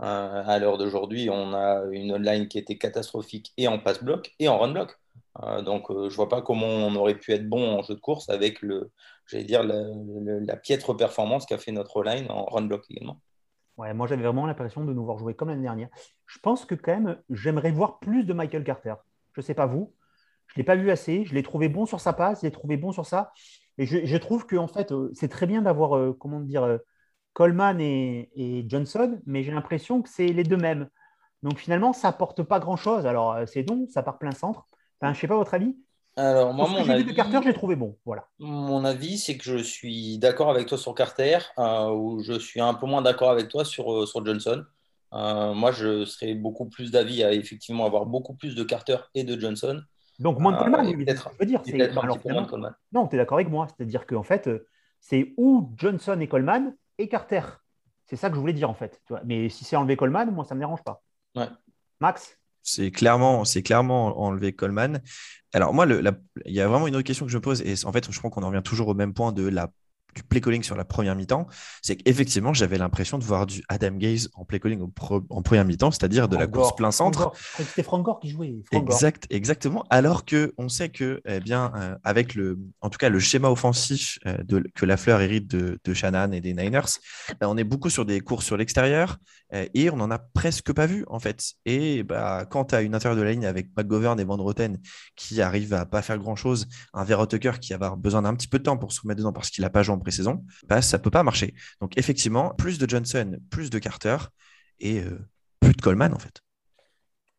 Euh, 0.00 0.42
à 0.46 0.58
l'heure 0.58 0.78
d'aujourd'hui, 0.78 1.30
on 1.30 1.54
a 1.54 1.84
une 1.92 2.12
O-line 2.12 2.48
qui 2.48 2.58
était 2.58 2.76
catastrophique 2.76 3.52
et 3.56 3.68
en 3.68 3.78
pass 3.78 4.02
block 4.02 4.34
et 4.38 4.48
en 4.48 4.58
run 4.58 4.72
block. 4.72 4.98
Euh, 5.42 5.62
donc, 5.62 5.90
euh, 5.90 6.08
je 6.08 6.16
vois 6.16 6.28
pas 6.28 6.42
comment 6.42 6.66
on 6.66 6.94
aurait 6.94 7.16
pu 7.16 7.32
être 7.32 7.48
bon 7.48 7.78
en 7.78 7.82
jeu 7.82 7.94
de 7.94 8.00
course 8.00 8.28
avec 8.28 8.62
le, 8.62 8.92
j'allais 9.26 9.44
dire, 9.44 9.62
la, 9.64 10.56
piètre 10.56 10.96
performance 10.96 11.46
qu'a 11.46 11.58
fait 11.58 11.72
notre 11.72 11.96
O-line 11.96 12.26
en 12.30 12.44
run 12.44 12.62
block 12.62 12.84
également. 12.90 13.20
Ouais, 13.76 13.92
moi, 13.92 14.06
j'avais 14.06 14.22
vraiment 14.22 14.46
l'impression 14.46 14.84
de 14.84 14.92
nous 14.92 15.04
voir 15.04 15.18
jouer 15.18 15.34
comme 15.34 15.48
l'année 15.48 15.62
dernière. 15.62 15.88
Je 16.26 16.38
pense 16.38 16.64
que 16.64 16.76
quand 16.76 16.92
même, 16.92 17.20
j'aimerais 17.30 17.72
voir 17.72 17.98
plus 17.98 18.24
de 18.24 18.32
Michael 18.32 18.62
Carter. 18.62 18.94
Je 19.32 19.40
ne 19.40 19.44
sais 19.44 19.54
pas 19.54 19.66
vous. 19.66 19.92
Je 20.46 20.54
ne 20.54 20.58
l'ai 20.58 20.64
pas 20.64 20.76
vu 20.76 20.90
assez. 20.92 21.24
Je 21.24 21.34
l'ai 21.34 21.42
trouvé 21.42 21.68
bon 21.68 21.84
sur 21.84 22.00
sa 22.00 22.12
passe, 22.12 22.42
je 22.42 22.46
l'ai 22.46 22.52
trouvé 22.52 22.76
bon 22.76 22.92
sur 22.92 23.06
ça. 23.06 23.32
Et 23.76 23.86
je, 23.86 24.16
trouve 24.18 24.46
que 24.46 24.54
en 24.54 24.68
fait, 24.68 24.92
euh, 24.92 25.10
c'est 25.14 25.26
très 25.26 25.46
bien 25.46 25.62
d'avoir, 25.62 26.16
comment 26.18 26.38
dire, 26.38 26.78
Coleman 27.32 27.80
et, 27.80 28.64
Johnson, 28.68 29.20
mais 29.26 29.42
j'ai 29.42 29.50
l'impression 29.50 30.00
que 30.00 30.08
c'est 30.08 30.28
les 30.28 30.44
deux 30.44 30.56
mêmes. 30.56 30.88
Donc 31.42 31.58
finalement, 31.58 31.92
ça 31.92 32.08
apporte 32.08 32.44
pas 32.44 32.60
grand-chose. 32.60 33.06
Alors, 33.06 33.36
c'est 33.46 33.64
donc, 33.64 33.90
ça 33.90 34.04
part 34.04 34.18
plein 34.18 34.30
centre. 34.30 34.68
Enfin, 35.04 35.12
je 35.12 35.18
ne 35.18 35.20
sais 35.20 35.28
pas 35.28 35.36
votre 35.36 35.54
avis. 35.54 35.76
Alors, 36.16 36.54
moi, 36.54 36.68
mon 36.68 36.88
avis, 36.88 37.04
de 37.04 37.12
Carter, 37.12 37.40
j'ai 37.42 37.52
trouvé 37.52 37.76
bon. 37.76 37.98
Voilà. 38.04 38.26
mon 38.38 38.84
avis, 38.84 39.18
c'est 39.18 39.36
que 39.36 39.44
je 39.44 39.58
suis 39.58 40.16
d'accord 40.18 40.48
avec 40.50 40.66
toi 40.68 40.78
sur 40.78 40.94
Carter, 40.94 41.38
euh, 41.58 41.90
ou 41.90 42.22
je 42.22 42.38
suis 42.38 42.60
un 42.60 42.72
peu 42.74 42.86
moins 42.86 43.02
d'accord 43.02 43.30
avec 43.30 43.48
toi 43.48 43.64
sur, 43.64 43.92
euh, 43.92 44.06
sur 44.06 44.24
Johnson. 44.24 44.64
Euh, 45.12 45.54
moi, 45.54 45.72
je 45.72 46.04
serais 46.04 46.34
beaucoup 46.34 46.66
plus 46.66 46.90
d'avis 46.90 47.22
à 47.22 47.32
effectivement 47.32 47.84
avoir 47.84 48.06
beaucoup 48.06 48.34
plus 48.34 48.54
de 48.54 48.62
Carter 48.64 48.96
et 49.14 49.24
de 49.24 49.38
Johnson. 49.38 49.80
Donc, 50.20 50.38
moins 50.38 50.52
de 50.52 50.58
Coleman, 50.58 50.86
oui, 50.86 51.04
peut-être- 51.04 51.30
je 51.32 51.38
veux 51.38 51.46
dire. 51.46 51.60
C'est- 51.64 51.80
alors, 51.98 52.18
finalement, 52.20 52.42
de 52.42 52.46
Coleman. 52.46 52.74
Non, 52.92 53.08
tu 53.08 53.16
es 53.16 53.18
d'accord 53.18 53.38
avec 53.38 53.50
moi. 53.50 53.66
C'est-à-dire 53.76 54.06
qu'en 54.06 54.22
fait, 54.22 54.46
euh, 54.46 54.66
c'est 55.00 55.34
ou 55.36 55.72
Johnson 55.76 56.18
et 56.20 56.28
Coleman 56.28 56.74
et 56.98 57.08
Carter. 57.08 57.42
C'est 58.06 58.16
ça 58.16 58.28
que 58.28 58.36
je 58.36 58.40
voulais 58.40 58.52
dire 58.52 58.70
en 58.70 58.74
fait. 58.74 59.00
tu 59.06 59.12
vois. 59.12 59.22
Mais 59.24 59.48
si 59.48 59.64
c'est 59.64 59.76
enlevé 59.76 59.96
Coleman, 59.96 60.30
moi, 60.30 60.44
ça 60.44 60.54
ne 60.54 60.60
me 60.60 60.64
dérange 60.64 60.82
pas. 60.84 61.02
Ouais. 61.34 61.48
Max? 62.00 62.38
C'est 62.64 62.90
clairement, 62.90 63.44
clairement 63.62 64.20
enlevé 64.20 64.52
Coleman. 64.52 65.00
Alors 65.52 65.72
moi, 65.74 65.86
il 65.86 66.52
y 66.52 66.60
a 66.60 66.66
vraiment 66.66 66.88
une 66.88 66.96
autre 66.96 67.04
question 67.04 67.26
que 67.26 67.30
je 67.30 67.36
me 67.36 67.42
pose, 67.42 67.60
et 67.62 67.74
en 67.84 67.92
fait, 67.92 68.10
je 68.10 68.18
crois 68.18 68.30
qu'on 68.30 68.42
en 68.42 68.48
revient 68.48 68.62
toujours 68.64 68.88
au 68.88 68.94
même 68.94 69.14
point 69.14 69.32
de 69.32 69.46
la, 69.46 69.70
du 70.14 70.22
play 70.22 70.40
calling 70.40 70.62
sur 70.62 70.76
la 70.76 70.84
première 70.84 71.16
mi-temps. 71.16 71.46
C'est 71.82 71.96
qu'effectivement, 71.96 72.52
j'avais 72.52 72.78
l'impression 72.78 73.18
de 73.18 73.24
voir 73.24 73.46
du 73.46 73.62
Adam 73.68 73.92
Gaze 73.92 74.30
en 74.34 74.44
play 74.44 74.60
calling 74.60 74.80
en 74.80 75.42
première 75.42 75.64
mi-temps, 75.64 75.90
c'est-à-dire 75.90 76.28
de 76.28 76.36
la 76.36 76.46
course 76.46 76.74
plein 76.76 76.90
centre. 76.90 77.32
C'était 77.56 77.82
Frank 77.82 78.04
Gore 78.04 78.20
qui 78.20 78.30
jouait. 78.30 78.54
Frank 78.72 78.84
Gore. 78.84 78.94
Exact, 78.94 79.26
exactement. 79.30 79.84
Alors 79.90 80.24
que 80.24 80.52
on 80.58 80.68
sait 80.68 80.88
que, 80.88 81.20
eh 81.26 81.40
bien, 81.40 81.72
euh, 81.76 81.96
avec 82.04 82.34
le, 82.34 82.58
en 82.80 82.90
tout 82.90 82.98
cas, 82.98 83.08
le 83.08 83.18
schéma 83.18 83.48
offensif 83.50 84.18
euh, 84.26 84.36
de, 84.44 84.64
que 84.74 84.86
Lafleur 84.86 85.20
hérite 85.20 85.48
de, 85.48 85.78
de 85.82 85.94
Shannon 85.94 86.32
et 86.32 86.40
des 86.40 86.54
Niners, 86.54 86.98
euh, 87.30 87.46
on 87.46 87.56
est 87.56 87.64
beaucoup 87.64 87.90
sur 87.90 88.04
des 88.04 88.20
courses 88.20 88.44
sur 88.44 88.56
l'extérieur 88.56 89.18
euh, 89.52 89.66
et 89.74 89.90
on 89.90 89.96
n'en 89.96 90.10
a 90.10 90.18
presque 90.18 90.72
pas 90.72 90.86
vu 90.86 91.04
en 91.08 91.18
fait. 91.18 91.52
Et 91.64 92.02
bah, 92.02 92.46
quand 92.48 92.66
tu 92.66 92.74
as 92.74 92.82
une 92.82 92.94
intérieur 92.94 93.18
de 93.18 93.22
la 93.22 93.32
ligne 93.32 93.46
avec 93.46 93.68
McGovern 93.76 94.18
et 94.20 94.24
Van 94.24 94.36
Roten 94.36 94.78
qui 95.16 95.40
arrivent 95.40 95.74
à 95.74 95.86
pas 95.86 96.02
faire 96.02 96.18
grand 96.18 96.36
chose, 96.36 96.66
un 96.92 97.04
Vera 97.04 97.26
Tucker 97.26 97.52
qui 97.60 97.72
va 97.72 97.86
avoir 97.86 97.96
besoin 97.96 98.22
d'un 98.22 98.34
petit 98.34 98.48
peu 98.48 98.58
de 98.58 98.64
temps 98.64 98.76
pour 98.76 98.92
se 98.92 99.00
remettre 99.00 99.18
dedans 99.18 99.32
parce 99.32 99.50
qu'il 99.50 99.62
n'a 99.62 99.70
pas 99.70 99.82
joué 99.82 99.94
en 99.94 99.98
pré-saison, 100.04 100.44
bah, 100.68 100.80
ça 100.80 101.00
peut 101.00 101.10
pas 101.10 101.24
marcher. 101.24 101.54
Donc 101.80 101.98
effectivement, 101.98 102.54
plus 102.54 102.78
de 102.78 102.88
Johnson, 102.88 103.38
plus 103.50 103.70
de 103.70 103.80
Carter 103.80 104.18
et 104.78 105.00
euh, 105.00 105.18
plus 105.58 105.72
de 105.72 105.82
Coleman 105.82 106.14
en 106.14 106.18
fait. 106.20 106.40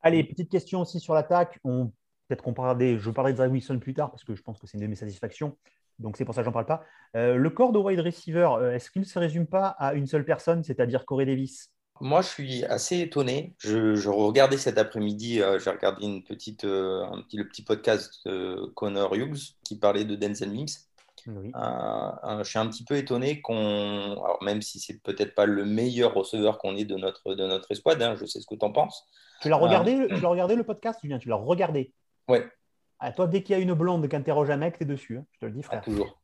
Allez, 0.02 0.24
petite 0.24 0.52
question 0.52 0.82
aussi 0.82 1.00
sur 1.00 1.14
l'attaque. 1.14 1.60
On... 1.64 1.94
Peut-être 2.28 2.44
qu'on 2.44 2.54
parlera 2.54 2.76
des... 2.76 2.98
Je 2.98 3.12
parlerai 3.12 3.34
de 3.34 3.38
Zach 3.38 3.52
Wilson 3.52 3.80
plus 3.80 3.94
tard 3.94 4.10
parce 4.12 4.24
que 4.24 4.36
je 4.36 4.42
pense 4.42 4.60
que 4.60 4.68
c'est 4.68 4.78
une 4.78 4.84
de 4.84 4.88
mes 4.88 4.96
satisfactions. 4.96 5.58
Donc 6.00 6.18
c'est 6.18 6.26
pour 6.26 6.36
ça 6.36 6.42
que 6.42 6.46
j'en 6.46 6.52
parle 6.52 6.66
pas. 6.66 6.84
Euh, 7.16 7.36
le 7.36 7.50
corps 7.50 7.72
de 7.72 7.80
wide 7.80 8.02
receiver, 8.02 8.50
euh, 8.60 8.74
est-ce 8.74 8.90
qu'il 8.92 9.02
ne 9.02 9.08
se 9.08 9.18
résume 9.18 9.48
pas 9.48 9.68
à 9.68 9.94
une 9.94 10.08
seule 10.08 10.26
personne, 10.26 10.64
c'est-à-dire 10.64 11.06
Corey 11.06 11.26
Davis? 11.26 11.72
Moi, 12.02 12.22
je 12.22 12.28
suis 12.28 12.66
assez 12.66 13.00
étonné. 13.00 13.56
Je, 13.60 13.96
je 13.96 14.10
regardais 14.10 14.58
cet 14.58 14.78
après-midi, 14.78 15.42
euh, 15.42 15.60
j'ai 15.60 15.70
regardé 15.70 16.06
une 16.06 16.24
petite, 16.24 16.66
euh, 16.66 17.06
un 17.06 17.22
petit, 17.22 17.38
le 17.38 17.48
petit 17.48 17.64
podcast 17.64 18.20
de 18.26 18.70
Connor 18.76 19.16
Hughes 19.16 19.56
qui 19.64 19.78
parlait 19.80 20.04
de 20.04 20.16
Denzel 20.16 20.52
Mims. 20.52 20.66
Oui. 21.28 21.52
Euh, 21.56 22.12
euh, 22.24 22.44
je 22.44 22.50
suis 22.50 22.60
un 22.60 22.68
petit 22.68 22.84
peu 22.84 22.96
étonné 22.98 23.42
qu'on, 23.42 24.22
même 24.42 24.62
si 24.62 24.80
c'est 24.80 25.02
peut-être 25.02 25.34
pas 25.34 25.46
le 25.46 25.66
meilleur 25.66 26.14
receveur 26.14 26.58
qu'on 26.60 26.76
ait 26.76 26.86
de 26.86 26.96
notre, 26.96 27.34
de 27.34 27.48
notre 27.48 27.72
escouade, 27.72 28.02
hein, 28.02 28.16
je 28.20 28.26
sais 28.26 28.40
ce 28.42 28.46
que 28.48 28.56
tu 28.56 28.66
en 28.66 28.72
penses. 28.72 29.06
Tu 29.42 29.50
l'as 29.50 29.56
regardé, 29.58 30.08
tu 30.08 30.20
l'as 30.22 30.30
regardé 30.30 30.56
le 30.56 30.64
podcast, 30.64 31.00
Julien? 31.02 31.18
Tu 31.20 31.30
l'as 31.30 31.36
regardé? 31.36 31.94
Ouais, 32.28 32.48
Ah, 33.00 33.12
toi, 33.12 33.28
dès 33.28 33.44
qu'il 33.44 33.56
y 33.56 33.60
a 33.60 33.62
une 33.62 33.74
blonde 33.74 34.08
qui 34.08 34.16
interroge 34.16 34.50
un 34.50 34.58
mec, 34.58 34.78
t'es 34.78 34.86
dessus. 34.86 35.18
hein. 35.18 35.26
Je 35.34 35.40
te 35.40 35.46
le 35.46 35.52
dis, 35.52 35.62
ah, 35.64 35.68
frère. 35.68 35.82
toujours. 35.84 36.20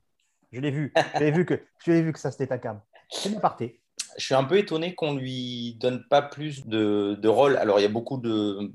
Je 0.52 0.60
l'ai 0.60 0.72
vu. 0.72 0.94
Je 1.16 1.20
l'ai 1.20 1.32
vu 1.32 1.46
que, 1.46 1.62
je 1.86 1.92
l'ai 1.92 2.02
vu 2.02 2.12
que 2.14 2.20
ça 2.20 2.30
c'était 2.32 2.48
ta 2.48 2.58
cam. 2.58 2.82
C'est 3.10 3.40
parté. 3.40 3.82
Je 4.18 4.26
suis 4.26 4.36
un 4.36 4.44
peu 4.44 4.58
étonné 4.58 4.94
qu'on 4.96 5.16
lui 5.16 5.76
donne 5.80 6.06
pas 6.10 6.22
plus 6.22 6.66
de, 6.68 7.16
de 7.20 7.28
rôle. 7.30 7.56
Alors, 7.58 7.80
il 7.80 7.84
y 7.84 7.86
a 7.86 7.90
beaucoup 7.90 8.18
de, 8.18 8.72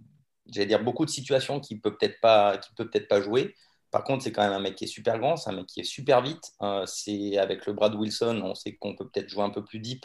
j'allais 0.46 0.66
dire, 0.66 0.82
beaucoup 0.82 1.04
de 1.04 1.10
situations 1.10 1.60
qu'il 1.60 1.80
peut 1.80 1.94
peut-être 1.96 2.20
pas, 2.20 2.58
peut 2.76 2.88
peut-être 2.88 3.08
pas 3.08 3.20
jouer. 3.20 3.54
Par 3.90 4.04
contre, 4.04 4.24
c'est 4.24 4.32
quand 4.32 4.42
même 4.42 4.52
un 4.52 4.60
mec 4.60 4.74
qui 4.76 4.84
est 4.84 4.88
super 4.88 5.18
grand, 5.18 5.36
c'est 5.36 5.50
un 5.50 5.54
mec 5.54 5.66
qui 5.66 5.80
est 5.80 5.84
super 5.84 6.20
vite. 6.22 6.52
Euh, 6.62 6.84
c'est 6.86 7.38
avec 7.38 7.66
le 7.66 7.72
Brad 7.72 7.94
Wilson, 7.94 8.40
on 8.44 8.54
sait 8.54 8.76
qu'on 8.76 8.94
peut 8.96 9.08
peut-être 9.08 9.28
jouer 9.28 9.42
un 9.42 9.50
peu 9.50 9.64
plus 9.64 9.78
deep 9.78 10.04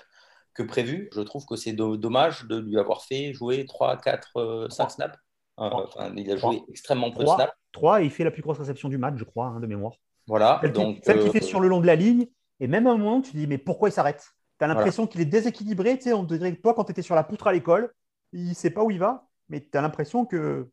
que 0.54 0.64
prévu. 0.64 1.10
Je 1.14 1.22
trouve 1.22 1.46
que 1.46 1.56
c'est 1.56 1.74
do- 1.74 1.98
dommage 1.98 2.46
de 2.46 2.58
lui 2.58 2.78
avoir 2.80 3.04
fait 3.04 3.34
jouer 3.34 3.66
3, 3.66 3.98
4, 3.98 4.68
5 4.70 4.92
snaps. 4.92 5.18
Euh, 5.60 5.70
enfin, 5.70 6.14
il 6.16 6.32
a 6.32 6.38
joué 6.38 6.62
extrêmement 6.70 7.12
peu 7.12 7.20
de 7.20 7.24
3, 7.26 7.36
snaps. 7.36 7.54
3 7.72 8.02
et 8.02 8.06
il 8.06 8.12
fait 8.12 8.24
la 8.24 8.32
plus 8.32 8.42
grosse 8.42 8.58
réception 8.60 8.90
du 8.90 8.98
match, 8.98 9.16
je 9.18 9.24
crois, 9.24 9.48
hein, 9.48 9.60
de 9.60 9.68
mémoire. 9.68 9.94
Voilà. 10.28 10.60
Celle, 10.62 10.74
qui- 10.74 10.80
Donc, 10.80 11.00
celle 11.04 11.20
qu'il 11.20 11.30
euh, 11.30 11.32
fait 11.32 11.42
sur 11.42 11.60
le 11.60 11.68
long 11.68 11.82
de 11.82 11.88
la 11.88 11.96
ligne, 11.96 12.28
et 12.60 12.68
même 12.68 12.88
à 12.88 12.92
un 12.92 12.98
moment, 12.98 13.22
tu 13.22 13.32
te 13.32 13.38
dis, 13.38 13.48
mais 13.48 13.58
pourquoi 13.58 13.90
il 13.90 13.92
s'arrête? 13.92 14.26
Tu 14.60 14.64
as 14.66 14.68
l'impression 14.68 15.08
qu'il 15.08 15.20
est 15.22 15.26
déséquilibré. 15.26 15.98
Tu 15.98 16.04
sais, 16.06 16.14
on 16.14 16.26
te 16.26 16.34
dirait 16.36 16.56
que 16.56 16.62
toi, 16.62 16.74
quand 16.74 16.84
tu 16.86 16.92
étais 16.92 17.02
sur 17.02 17.16
la 17.16 17.24
poutre 17.24 17.48
à 17.48 17.52
l'école, 17.54 17.92
il 18.34 18.50
ne 18.50 18.54
sait 18.54 18.70
pas 18.70 18.84
où 18.84 18.92
il 18.92 19.00
va, 19.00 19.28
mais 19.50 19.62
tu 19.62 19.78
as 19.78 19.82
l'impression 19.82 20.26
que, 20.26 20.70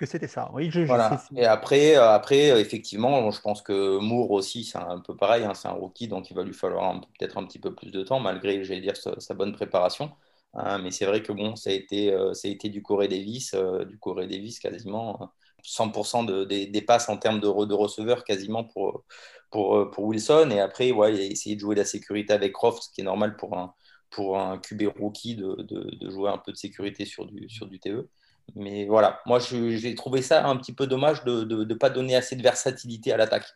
que 0.00 0.06
c'était 0.06 0.28
ça. 0.28 0.50
Oui, 0.54 0.70
je, 0.70 0.86
je- 0.86 0.98
Voilà. 0.98 1.18
c'est- 1.18 1.34
Et 1.36 1.44
après, 1.44 1.96
euh, 1.96 2.10
après, 2.10 2.50
euh, 2.50 2.58
effectivement, 2.58 3.30
je 3.30 3.40
pense 3.40 3.62
que 3.62 3.98
Moore 3.98 4.30
aussi, 4.32 4.64
c'est 4.64 4.78
un 4.78 4.98
peu 5.00 5.16
pareil. 5.16 5.44
hein, 5.44 5.54
c'est 5.54 5.68
un 5.68 5.72
rookie, 5.72 6.08
donc 6.08 6.30
il 6.30 6.34
va 6.34 6.42
lui 6.42 6.52
falloir 6.54 7.00
peut-être 7.18 7.38
un 7.38 7.44
petit 7.46 7.60
peu 7.60 7.74
plus 7.74 7.90
de 7.92 8.02
temps, 8.02 8.18
malgré, 8.18 8.64
j'allais 8.64 8.80
dire, 8.80 8.96
sa, 8.96 9.18
sa 9.20 9.34
bonne 9.34 9.52
préparation. 9.52 10.10
Hein, 10.54 10.78
mais 10.78 10.90
c'est 10.90 11.04
vrai 11.06 11.22
que 11.22 11.32
bon, 11.32 11.54
ça 11.54 11.70
a 11.70 11.72
été, 11.74 12.12
euh, 12.12 12.34
ça 12.34 12.48
a 12.48 12.50
été 12.50 12.68
du 12.70 12.82
Corey 12.82 13.06
Davis, 13.08 13.54
euh, 13.54 13.84
du 13.84 13.98
Corey 13.98 14.26
Davis 14.26 14.58
quasiment 14.58 15.22
euh, 15.22 15.26
100% 15.62 16.24
de- 16.24 16.44
des, 16.44 16.66
des 16.66 16.82
passes 16.82 17.08
en 17.08 17.16
termes 17.18 17.38
de, 17.40 17.46
re- 17.46 17.68
de 17.68 17.74
receveurs 17.74 18.24
quasiment 18.24 18.64
pour, 18.64 19.04
pour, 19.50 19.90
pour 19.90 20.04
Wilson. 20.04 20.50
Et 20.52 20.60
après, 20.60 20.90
ouais, 20.92 21.14
il 21.14 21.20
a 21.20 21.24
essayé 21.24 21.54
de 21.56 21.60
jouer 21.60 21.74
la 21.76 21.84
sécurité 21.84 22.32
avec 22.32 22.52
Croft, 22.52 22.82
ce 22.84 22.90
qui 22.92 23.00
est 23.00 23.04
normal 23.04 23.36
pour 23.36 23.56
un, 23.56 23.74
pour 24.10 24.38
un 24.40 24.58
QB 24.58 24.82
rookie 24.98 25.36
de, 25.36 25.54
de, 25.62 25.94
de 25.96 26.10
jouer 26.10 26.30
un 26.30 26.38
peu 26.38 26.52
de 26.52 26.56
sécurité 26.56 27.04
sur 27.04 27.26
du, 27.26 27.48
sur 27.48 27.66
du 27.66 27.78
TE. 27.80 28.08
Mais 28.56 28.86
voilà, 28.86 29.20
moi 29.26 29.38
j'ai 29.38 29.94
trouvé 29.94 30.22
ça 30.22 30.46
un 30.46 30.56
petit 30.56 30.74
peu 30.74 30.86
dommage 30.86 31.24
de 31.24 31.44
ne 31.64 31.74
pas 31.74 31.90
donner 31.90 32.16
assez 32.16 32.36
de 32.36 32.42
versatilité 32.42 33.12
à 33.12 33.16
l'attaque. 33.16 33.46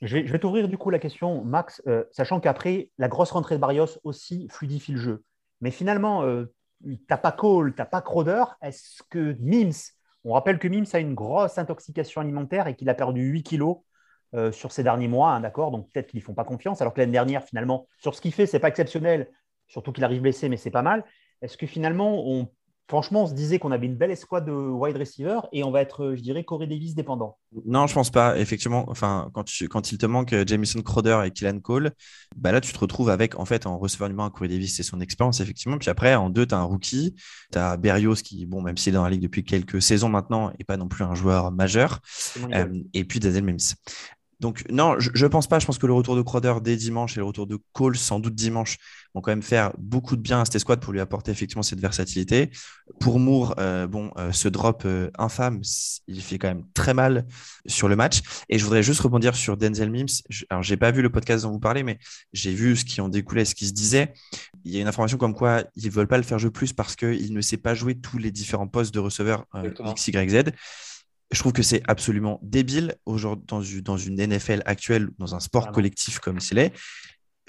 Je 0.00 0.16
vais, 0.16 0.26
je 0.26 0.32
vais 0.32 0.38
t'ouvrir 0.38 0.68
du 0.68 0.78
coup 0.78 0.90
la 0.90 1.00
question, 1.00 1.44
Max, 1.44 1.82
euh, 1.88 2.04
sachant 2.12 2.38
qu'après, 2.38 2.90
la 2.98 3.08
grosse 3.08 3.32
rentrée 3.32 3.56
de 3.56 3.60
Barrios 3.60 3.98
aussi 4.04 4.48
fluidifie 4.48 4.92
le 4.92 4.98
jeu. 4.98 5.24
Mais 5.60 5.72
finalement, 5.72 6.22
euh, 6.22 6.52
t'as 7.08 7.16
pas 7.16 7.32
Cole, 7.32 7.74
t'as 7.74 7.84
pas 7.84 8.00
Crowder. 8.00 8.44
Est-ce 8.62 9.02
que 9.10 9.36
Mims, 9.40 9.92
on 10.22 10.34
rappelle 10.34 10.60
que 10.60 10.68
Mims 10.68 10.86
a 10.92 11.00
une 11.00 11.14
grosse 11.14 11.58
intoxication 11.58 12.20
alimentaire 12.20 12.68
et 12.68 12.76
qu'il 12.76 12.88
a 12.88 12.94
perdu 12.94 13.22
8 13.22 13.42
kilos 13.42 13.78
euh, 14.34 14.52
sur 14.52 14.70
ces 14.70 14.84
derniers 14.84 15.08
mois, 15.08 15.32
hein, 15.32 15.40
d'accord? 15.40 15.72
Donc 15.72 15.90
peut-être 15.90 16.06
qu'ils 16.06 16.20
ne 16.20 16.24
font 16.24 16.34
pas 16.34 16.44
confiance, 16.44 16.80
alors 16.80 16.94
que 16.94 17.00
l'année 17.00 17.12
dernière, 17.12 17.42
finalement, 17.42 17.88
sur 17.98 18.14
ce 18.14 18.20
qu'il 18.20 18.32
fait, 18.32 18.46
c'est 18.46 18.60
pas 18.60 18.68
exceptionnel, 18.68 19.28
surtout 19.66 19.90
qu'il 19.90 20.04
arrive 20.04 20.22
blessé, 20.22 20.48
mais 20.48 20.56
c'est 20.56 20.70
pas 20.70 20.82
mal. 20.82 21.04
Est-ce 21.42 21.56
que 21.56 21.66
finalement, 21.66 22.22
on, 22.24 22.48
franchement, 22.88 23.24
on 23.24 23.26
se 23.26 23.34
disait 23.34 23.58
qu'on 23.58 23.70
avait 23.70 23.86
une 23.86 23.96
belle 23.96 24.10
escouade 24.10 24.46
de 24.46 24.52
wide 24.52 24.96
receiver 24.96 25.38
et 25.52 25.62
on 25.62 25.70
va 25.70 25.82
être, 25.82 26.04
euh, 26.04 26.16
je 26.16 26.22
dirais, 26.22 26.42
Corey 26.44 26.66
Davis 26.66 26.94
dépendant 26.94 27.36
Non, 27.66 27.86
je 27.86 27.94
pense 27.94 28.10
pas. 28.10 28.38
Effectivement, 28.38 28.84
enfin, 28.88 29.30
quand, 29.34 29.44
tu- 29.44 29.68
quand 29.68 29.92
il 29.92 29.98
te 29.98 30.06
manque 30.06 30.32
euh, 30.32 30.44
Jamison 30.46 30.80
Crowder 30.82 31.20
et 31.24 31.30
Killan 31.30 31.60
Cole, 31.60 31.92
bah 32.36 32.52
là, 32.52 32.60
tu 32.60 32.72
te 32.72 32.78
retrouves 32.78 33.10
avec, 33.10 33.38
en 33.38 33.44
fait, 33.44 33.66
en 33.66 33.78
receveur 33.78 34.08
numéro 34.08 34.26
un, 34.26 34.30
Corey 34.30 34.48
Davis 34.48 34.80
et 34.80 34.82
son 34.82 35.00
expérience, 35.00 35.40
effectivement. 35.40 35.78
Puis 35.78 35.90
après, 35.90 36.14
en 36.14 36.30
deux, 36.30 36.46
tu 36.46 36.54
as 36.54 36.58
un 36.58 36.62
rookie. 36.64 37.14
Tu 37.52 37.58
as 37.58 37.76
Berrios 37.76 38.14
qui, 38.16 38.46
bon, 38.46 38.62
même 38.62 38.76
s'il 38.76 38.94
est 38.94 38.96
dans 38.96 39.04
la 39.04 39.10
ligue 39.10 39.22
depuis 39.22 39.44
quelques 39.44 39.80
saisons 39.82 40.08
maintenant, 40.08 40.50
n'est 40.58 40.64
pas 40.64 40.76
non 40.76 40.88
plus 40.88 41.04
un 41.04 41.14
joueur 41.14 41.52
majeur. 41.52 42.00
Euh, 42.54 42.66
et 42.94 43.04
puis 43.04 43.20
Denzel 43.20 43.44
Mims. 43.44 43.74
Donc, 44.40 44.64
non, 44.70 44.98
je, 44.98 45.10
je 45.14 45.26
pense 45.26 45.46
pas. 45.46 45.58
Je 45.58 45.66
pense 45.66 45.78
que 45.78 45.86
le 45.86 45.92
retour 45.92 46.16
de 46.16 46.22
Crowder 46.22 46.54
dès 46.62 46.76
dimanche 46.76 47.16
et 47.16 47.20
le 47.20 47.24
retour 47.24 47.46
de 47.46 47.58
Cole, 47.72 47.96
sans 47.96 48.20
doute 48.20 48.34
dimanche, 48.34 48.78
vont 49.14 49.20
quand 49.20 49.32
même 49.32 49.42
faire 49.42 49.72
beaucoup 49.78 50.16
de 50.16 50.20
bien 50.20 50.40
à 50.40 50.44
cette 50.44 50.56
escouade 50.56 50.80
pour 50.80 50.92
lui 50.92 51.00
apporter 51.00 51.30
effectivement 51.30 51.62
cette 51.62 51.80
versatilité. 51.80 52.50
Pour 53.00 53.18
Moore, 53.18 53.54
euh, 53.58 53.86
bon, 53.86 54.10
euh, 54.16 54.32
ce 54.32 54.48
drop 54.48 54.82
euh, 54.84 55.10
infâme, 55.18 55.60
il 56.06 56.22
fait 56.22 56.38
quand 56.38 56.48
même 56.48 56.64
très 56.74 56.94
mal 56.94 57.26
sur 57.66 57.88
le 57.88 57.96
match. 57.96 58.20
Et 58.48 58.58
je 58.58 58.64
voudrais 58.64 58.82
juste 58.82 59.00
rebondir 59.00 59.34
sur 59.34 59.56
Denzel 59.56 59.90
Mims. 59.90 60.06
Je, 60.28 60.44
alors, 60.50 60.62
j'ai 60.62 60.76
pas 60.76 60.90
vu 60.90 61.02
le 61.02 61.10
podcast 61.10 61.44
dont 61.44 61.50
vous 61.50 61.60
parlez, 61.60 61.82
mais 61.82 61.98
j'ai 62.32 62.52
vu 62.52 62.76
ce 62.76 62.84
qui 62.84 63.00
en 63.00 63.08
découlait, 63.08 63.44
ce 63.44 63.54
qui 63.54 63.66
se 63.66 63.72
disait. 63.72 64.12
Il 64.64 64.72
y 64.72 64.78
a 64.78 64.80
une 64.80 64.88
information 64.88 65.18
comme 65.18 65.34
quoi 65.34 65.64
ils 65.74 65.90
veulent 65.90 66.08
pas 66.08 66.16
le 66.16 66.22
faire 66.22 66.38
jouer 66.38 66.50
plus 66.50 66.72
parce 66.72 66.94
qu'il 66.96 67.32
ne 67.32 67.40
sait 67.40 67.56
pas 67.56 67.74
jouer 67.74 67.98
tous 67.98 68.18
les 68.18 68.30
différents 68.30 68.68
postes 68.68 68.94
de 68.94 68.98
receveur 69.00 69.46
euh, 69.54 69.70
Je 71.30 71.38
trouve 71.40 71.52
que 71.52 71.62
c'est 71.62 71.82
absolument 71.88 72.40
débile 72.42 72.94
aujourd'hui 73.04 73.44
dans 73.48 73.60
une, 73.62 73.80
dans 73.82 73.96
une 73.98 74.16
NFL 74.20 74.62
actuelle, 74.64 75.08
dans 75.18 75.34
un 75.34 75.40
sport 75.40 75.70
collectif 75.72 76.18
comme 76.20 76.40
c'est 76.40 76.54
l'est. 76.54 76.72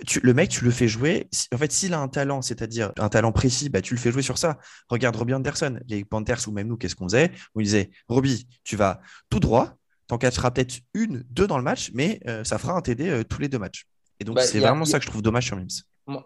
Tu- 0.05 0.19
le 0.21 0.33
mec, 0.33 0.49
tu 0.49 0.63
le 0.63 0.71
fais 0.71 0.87
jouer. 0.87 1.27
En 1.53 1.57
fait, 1.57 1.71
s'il 1.71 1.93
a 1.93 1.99
un 1.99 2.07
talent, 2.07 2.41
c'est-à-dire 2.41 2.91
un 2.97 3.09
talent 3.09 3.31
précis, 3.33 3.69
bah, 3.69 3.81
tu 3.81 3.93
le 3.93 3.99
fais 3.99 4.11
jouer 4.11 4.21
sur 4.21 4.37
ça. 4.37 4.57
Regarde 4.87 5.15
Robbie 5.15 5.33
Anderson, 5.33 5.79
les 5.87 6.05
Panthers 6.05 6.47
ou 6.47 6.51
même 6.51 6.67
nous, 6.67 6.77
qu'est-ce 6.77 6.95
qu'on 6.95 7.07
faisait? 7.07 7.31
On 7.55 7.61
disait 7.61 7.89
Robbie, 8.07 8.47
tu 8.63 8.75
vas 8.77 9.01
tout 9.29 9.39
droit, 9.41 9.75
t'en 10.07 10.17
catcheras 10.17 10.51
peut-être 10.51 10.79
une, 10.93 11.23
deux 11.29 11.47
dans 11.47 11.57
le 11.57 11.63
match, 11.63 11.91
mais 11.93 12.19
euh, 12.27 12.43
ça 12.45 12.57
fera 12.57 12.73
un 12.73 12.81
TD 12.81 13.09
euh, 13.09 13.23
tous 13.23 13.41
les 13.41 13.49
deux 13.49 13.59
matchs. 13.59 13.87
Et 14.21 14.23
donc, 14.25 14.35
Bah, 14.35 14.43
c'est 14.43 14.57
il 14.57 14.61
vraiment 14.61 14.83
il 14.85 14.89
a- 14.89 14.91
ça 14.91 14.99
que 14.99 15.05
je 15.05 15.09
trouve 15.09 15.21
dommage 15.21 15.45
sur 15.47 15.55
Mims. 15.57 15.67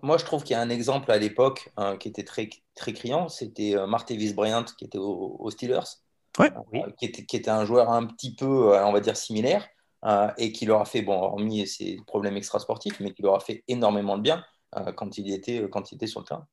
Moi, 0.02 0.18
je 0.18 0.24
trouve 0.24 0.44
qu'il 0.44 0.54
y 0.54 0.56
a 0.58 0.62
un 0.62 0.70
exemple 0.70 1.12
à 1.12 1.18
l'époque 1.18 1.70
hein, 1.78 1.98
qui 1.98 2.08
était 2.08 2.24
très, 2.24 2.50
très 2.76 2.94
criant, 2.94 3.28
c'était 3.28 3.76
euh, 3.76 3.86
Martavis 3.86 4.34
Bryant 4.34 4.64
qui 4.78 4.86
était 4.86 4.98
au- 5.00 5.36
aux 5.40 5.52
Steelers, 5.52 5.82
Ouais. 6.40 6.52
euh, 6.76 6.90
qui, 6.98 7.06
était, 7.06 7.26
qui 7.26 7.36
était 7.36 7.52
un 7.52 7.66
joueur 7.66 7.92
un 7.92 8.06
petit 8.06 8.36
peu, 8.36 8.74
euh, 8.74 8.86
on 8.86 8.92
va 8.92 9.00
dire, 9.00 9.16
similaire, 9.16 9.68
euh, 10.06 10.30
et 10.38 10.52
qui 10.52 10.66
leur 10.66 10.82
a 10.82 10.86
fait, 10.86 11.02
bon, 11.02 11.14
hormis 11.20 11.68
ses 11.68 11.98
problèmes 12.08 12.38
extrasportifs, 12.38 13.00
mais 13.00 13.14
qui 13.14 13.22
leur 13.22 13.36
a 13.36 13.40
fait 13.40 13.64
énormément 13.68 14.18
de 14.18 14.24
bien 14.24 14.44
euh, 14.76 14.92
quand, 14.94 15.18
il 15.18 15.32
était, 15.32 15.68
quand 15.70 15.92
il 15.92 15.96
était 15.96 16.08
sur 16.08 16.22
le 16.22 16.26
terrain. 16.26 16.48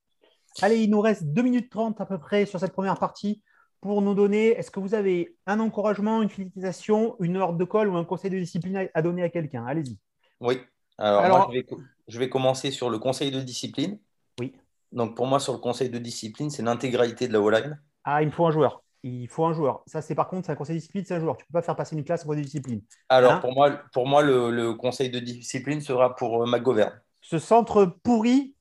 Allez, 0.62 0.80
il 0.82 0.90
nous 0.90 1.00
reste 1.00 1.24
2 1.24 1.42
minutes 1.42 1.70
30 1.70 2.00
à 2.00 2.06
peu 2.06 2.18
près 2.18 2.44
sur 2.44 2.60
cette 2.60 2.72
première 2.72 2.98
partie 2.98 3.42
pour 3.80 4.02
nous 4.02 4.14
donner, 4.14 4.48
est-ce 4.48 4.70
que 4.70 4.78
vous 4.80 4.94
avez 4.94 5.36
un 5.46 5.58
encouragement, 5.58 6.20
une 6.20 6.28
félicitation, 6.28 7.16
une 7.20 7.38
ordre 7.38 7.56
de 7.56 7.64
colle 7.64 7.88
ou 7.88 7.96
un 7.96 8.04
conseil 8.04 8.30
de 8.30 8.38
discipline 8.38 8.88
à- 8.92 9.02
donner 9.02 9.22
à 9.22 9.30
quelqu'un? 9.30 9.64
Allez-y. 9.64 9.96
Oui. 10.40 10.60
Alors, 10.98 11.22
Alors- 11.22 11.38
moi, 11.38 11.48
je 11.50 11.58
vais, 11.60 11.66
je 12.08 12.18
vais 12.18 12.28
commencer 12.28 12.70
sur 12.70 12.90
le 12.90 12.98
conseil 12.98 13.30
de 13.30 13.40
discipline. 13.40 13.98
Oui. 14.38 14.54
Donc, 14.92 15.16
pour 15.16 15.26
moi, 15.26 15.40
sur 15.40 15.54
le 15.54 15.60
conseil 15.60 15.88
de 15.88 15.96
discipline, 15.98 16.50
c'est 16.50 16.62
l'intégralité 16.62 17.26
de 17.26 17.32
la 17.32 17.40
O-line. 17.40 17.80
Ah, 18.04 18.20
il 18.22 18.26
me 18.26 18.32
faut 18.32 18.44
un 18.44 18.50
joueur. 18.50 18.82
Il 19.02 19.28
faut 19.28 19.44
un 19.46 19.52
joueur. 19.52 19.82
Ça, 19.86 20.02
c'est 20.02 20.14
par 20.14 20.28
contre, 20.28 20.46
c'est 20.46 20.52
un 20.52 20.56
conseil 20.56 20.76
de 20.76 20.80
discipline, 20.80 21.04
c'est 21.04 21.14
un 21.14 21.20
joueur. 21.20 21.36
Tu 21.36 21.44
ne 21.44 21.46
peux 21.46 21.52
pas 21.52 21.62
faire 21.62 21.76
passer 21.76 21.96
une 21.96 22.04
classe 22.04 22.24
au 22.24 22.28
conseil 22.28 22.42
de 22.42 22.46
discipline. 22.46 22.82
Alors, 23.10 23.32
Hein 23.32 23.40
pour 23.40 23.52
moi, 23.52 23.70
pour 23.92 24.06
moi 24.06 24.22
le, 24.22 24.50
le 24.50 24.72
conseil 24.74 25.10
de 25.10 25.18
discipline 25.20 25.80
sera 25.82 26.16
pour 26.16 26.42
euh, 26.42 26.46
McGovern. 26.46 26.98
Ce 27.22 27.38
centre 27.38 27.86
pourri 27.86 28.56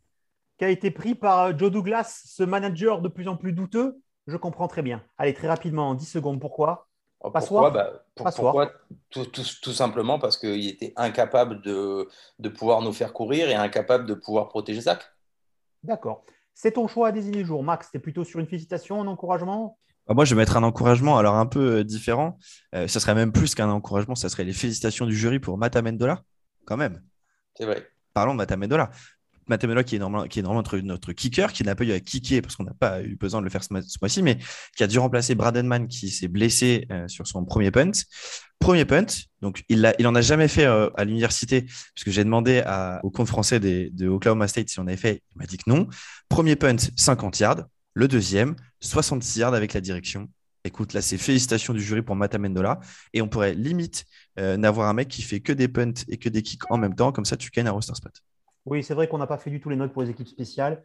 qui 0.58 0.66
a 0.66 0.70
été 0.70 0.92
pris 0.92 1.16
par 1.16 1.42
euh, 1.48 1.54
Joe 1.58 1.72
Douglas, 1.72 2.24
ce 2.26 2.44
manager 2.44 3.02
de 3.02 3.10
plus 3.10 3.28
en 3.28 3.38
plus 3.38 3.54
douteux, 3.54 4.02
je 4.28 4.38
comprends 4.38 4.68
très 4.68 4.82
bien. 4.84 5.04
Allez, 5.18 5.34
très 5.34 5.48
rapidement, 5.48 5.90
en 5.90 5.96
10 5.96 6.06
secondes, 6.08 6.40
pourquoi? 6.42 6.90
Passoire 7.34 7.38
Pourquoi, 7.38 7.72
bah, 7.72 8.06
pour- 8.16 8.34
pourquoi? 8.34 8.72
tout, 9.10 9.26
tout- 9.26 9.44
tout 9.62 9.74
simplement 9.74 10.20
parce 10.20 10.38
qu'il 10.38 10.68
était 10.68 10.94
incapable 10.96 11.62
de, 11.62 12.08
de 12.40 12.50
pouvoir 12.50 12.82
nous 12.82 12.94
faire 12.94 13.14
courir 13.14 13.50
et 13.50 13.56
incapable 13.56 14.06
de 14.06 14.14
pouvoir 14.14 14.48
protéger 14.50 14.82
Zach. 14.82 15.04
D'accord. 15.84 16.24
C'est 16.54 16.74
ton 16.74 16.88
choix 16.88 17.08
à 17.10 17.12
désigner 17.12 17.40
le 17.40 17.46
jour. 17.46 17.64
Max, 17.64 17.90
tu 17.92 17.98
es 17.98 18.00
plutôt 18.00 18.24
sur 18.24 18.40
une 18.40 18.48
félicitation, 18.48 19.02
un 19.02 19.08
encouragement? 19.08 19.78
Moi, 20.10 20.26
je 20.26 20.34
vais 20.34 20.40
mettre 20.42 20.58
un 20.58 20.64
encouragement, 20.64 21.18
alors 21.18 21.36
un 21.36 21.46
peu 21.46 21.78
euh, 21.80 21.84
différent. 21.84 22.38
Euh, 22.76 22.88
ça 22.88 23.00
serait 23.00 23.16
même 23.16 23.32
plus 23.32 23.54
qu'un 23.56 23.70
encouragement, 23.70 24.16
ça 24.16 24.30
serait 24.30 24.44
les 24.44 24.54
félicitations 24.54 25.06
du 25.06 25.16
jury 25.16 25.40
pour 25.40 25.58
Matt 25.58 25.76
Amendola, 25.76 26.24
quand 26.66 26.78
même. 26.78 27.02
C'est 27.56 27.66
vrai. 27.66 27.88
Parlons 28.14 28.34
de 28.34 28.38
Matt 28.38 28.52
Amendola. 28.52 28.90
Matt 29.48 29.64
Amendola 29.64 29.84
qui 29.84 29.96
est 29.96 30.00
normalement, 30.00 30.28
qui 30.28 30.40
est 30.40 30.42
normalement 30.44 30.62
notre, 30.62 30.78
notre 30.80 31.12
kicker, 31.14 31.52
qui 31.54 31.64
n'a 31.64 31.76
pas 31.76 31.84
eu 31.84 31.92
à 31.92 32.00
kicker 32.00 32.42
parce 32.42 32.56
qu'on 32.56 32.64
n'a 32.64 32.74
pas 32.74 33.02
eu 33.02 33.16
besoin 33.16 33.40
de 33.40 33.46
le 33.46 33.50
faire 33.50 33.64
ce, 33.64 33.74
mois- 33.74 33.82
ce 33.82 33.98
mois-ci, 34.02 34.22
mais 34.22 34.38
qui 34.78 34.84
a 34.84 34.88
dû 34.88 35.00
remplacer 35.00 35.34
Bradenman 35.36 35.88
qui 35.88 36.10
s'est 36.10 36.28
blessé 36.28 36.86
euh, 36.92 37.08
sur 37.08 37.26
son 37.28 37.46
premier 37.46 37.72
punt. 37.72 37.92
Premier 38.60 38.86
punt, 38.86 39.06
donc 39.42 39.64
il, 39.70 39.92
il 39.98 40.06
en 40.08 40.14
a 40.16 40.22
jamais 40.22 40.48
fait 40.48 40.66
euh, 40.66 40.90
à 40.98 41.04
l'université, 41.06 41.62
puisque 41.96 42.10
j'ai 42.12 42.24
demandé 42.24 42.62
à- 42.66 43.00
au 43.04 43.10
compte 43.10 43.28
français 43.28 43.60
des- 43.60 43.90
de 43.90 44.08
Oklahoma 44.08 44.48
State 44.48 44.70
si 44.70 44.80
on 44.80 44.88
avait 44.88 44.98
fait, 44.98 45.24
il 45.36 45.40
m'a 45.40 45.46
dit 45.46 45.58
que 45.58 45.68
non. 45.68 45.88
Premier 46.30 46.56
punt, 46.56 46.76
50 46.96 47.40
yards. 47.40 47.64
Le 47.94 48.08
deuxième, 48.08 48.56
66 48.82 49.40
yards 49.40 49.54
avec 49.54 49.74
la 49.74 49.82
direction. 49.82 50.30
Écoute, 50.64 50.94
là, 50.94 51.02
c'est 51.02 51.18
félicitations 51.18 51.74
du 51.74 51.82
jury 51.82 52.02
pour 52.02 52.16
Matt 52.16 52.36
Amendola. 52.36 52.80
Et 53.14 53.22
on 53.22 53.28
pourrait 53.28 53.54
limite 53.54 54.06
euh, 54.38 54.58
n'avoir 54.58 54.90
un 54.90 54.94
mec 54.94 55.08
qui 55.08 55.22
fait 55.22 55.40
que 55.40 55.54
des 55.54 55.68
punts 55.68 55.94
et 56.08 56.18
que 56.18 56.30
des 56.30 56.44
kicks 56.44 56.70
en 56.70 56.78
même 56.78 56.96
temps. 56.96 57.12
Comme 57.12 57.26
ça, 57.26 57.38
tu 57.38 57.50
gagnes 57.50 57.68
un 57.68 57.72
roster 57.72 57.96
spot. 57.96 58.14
Oui, 58.66 58.84
c'est 58.84 58.94
vrai 58.94 59.08
qu'on 59.08 59.18
n'a 59.18 59.28
pas 59.28 59.38
fait 59.38 59.50
du 59.50 59.60
tout 59.60 59.70
les 59.70 59.76
notes 59.76 59.94
pour 59.94 60.04
les 60.04 60.10
équipes 60.10 60.28
spéciales, 60.28 60.84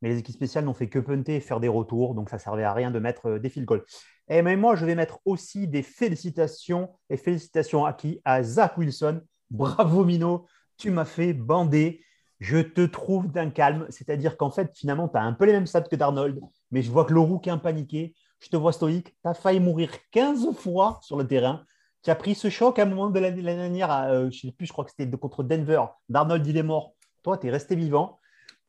mais 0.00 0.10
les 0.10 0.18
équipes 0.18 0.34
spéciales 0.34 0.64
n'ont 0.64 0.74
fait 0.74 0.88
que 0.88 0.98
punter 0.98 1.36
et 1.36 1.40
faire 1.40 1.60
des 1.60 1.68
retours, 1.68 2.14
donc 2.14 2.30
ça 2.30 2.36
ne 2.36 2.40
servait 2.40 2.64
à 2.64 2.72
rien 2.72 2.90
de 2.90 2.98
mettre 2.98 3.26
euh, 3.26 3.38
des 3.38 3.50
field 3.50 3.66
goals. 3.66 3.84
Et 4.28 4.42
mais 4.42 4.56
moi, 4.56 4.76
je 4.76 4.86
vais 4.86 4.94
mettre 4.94 5.18
aussi 5.24 5.68
des 5.68 5.82
félicitations, 5.82 6.90
et 7.10 7.16
félicitations 7.16 7.84
à 7.84 7.92
qui 7.92 8.20
À 8.24 8.42
Zach 8.42 8.78
Wilson. 8.78 9.20
Bravo 9.50 10.04
Mino, 10.04 10.46
tu 10.76 10.90
m'as 10.90 11.04
fait 11.04 11.32
bander. 11.32 12.02
Je 12.38 12.58
te 12.58 12.84
trouve 12.84 13.30
d'un 13.30 13.50
calme, 13.50 13.86
c'est-à-dire 13.88 14.36
qu'en 14.36 14.50
fait, 14.50 14.70
finalement, 14.74 15.08
tu 15.08 15.16
as 15.16 15.22
un 15.22 15.32
peu 15.32 15.46
les 15.46 15.52
mêmes 15.52 15.66
stats 15.66 15.82
que 15.82 15.96
Darnold, 15.96 16.40
mais 16.70 16.82
je 16.82 16.90
vois 16.90 17.04
que 17.04 17.14
le 17.14 17.20
rook 17.20 17.46
est 17.46 17.50
un 17.50 17.58
paniqué. 17.58 18.14
Je 18.40 18.48
te 18.48 18.56
vois 18.56 18.72
stoïque. 18.72 19.16
Tu 19.22 19.28
as 19.28 19.34
failli 19.34 19.60
mourir 19.60 19.90
15 20.10 20.54
fois 20.54 20.98
sur 21.02 21.16
le 21.16 21.26
terrain. 21.26 21.64
Tu 22.02 22.10
as 22.10 22.14
pris 22.14 22.34
ce 22.34 22.50
choc 22.50 22.78
à 22.78 22.82
un 22.82 22.86
moment 22.86 23.10
de 23.10 23.18
l'année 23.18 23.42
dernière, 23.42 23.90
euh, 23.90 24.30
je 24.30 24.46
ne 24.46 24.50
sais 24.50 24.52
plus, 24.52 24.66
je 24.66 24.72
crois 24.72 24.84
que 24.84 24.90
c'était 24.96 25.10
contre 25.16 25.42
Denver. 25.42 25.82
Darnold, 26.08 26.46
il 26.46 26.56
est 26.56 26.62
mort. 26.62 26.94
Toi, 27.22 27.38
tu 27.38 27.46
es 27.46 27.50
resté 27.50 27.74
vivant. 27.74 28.18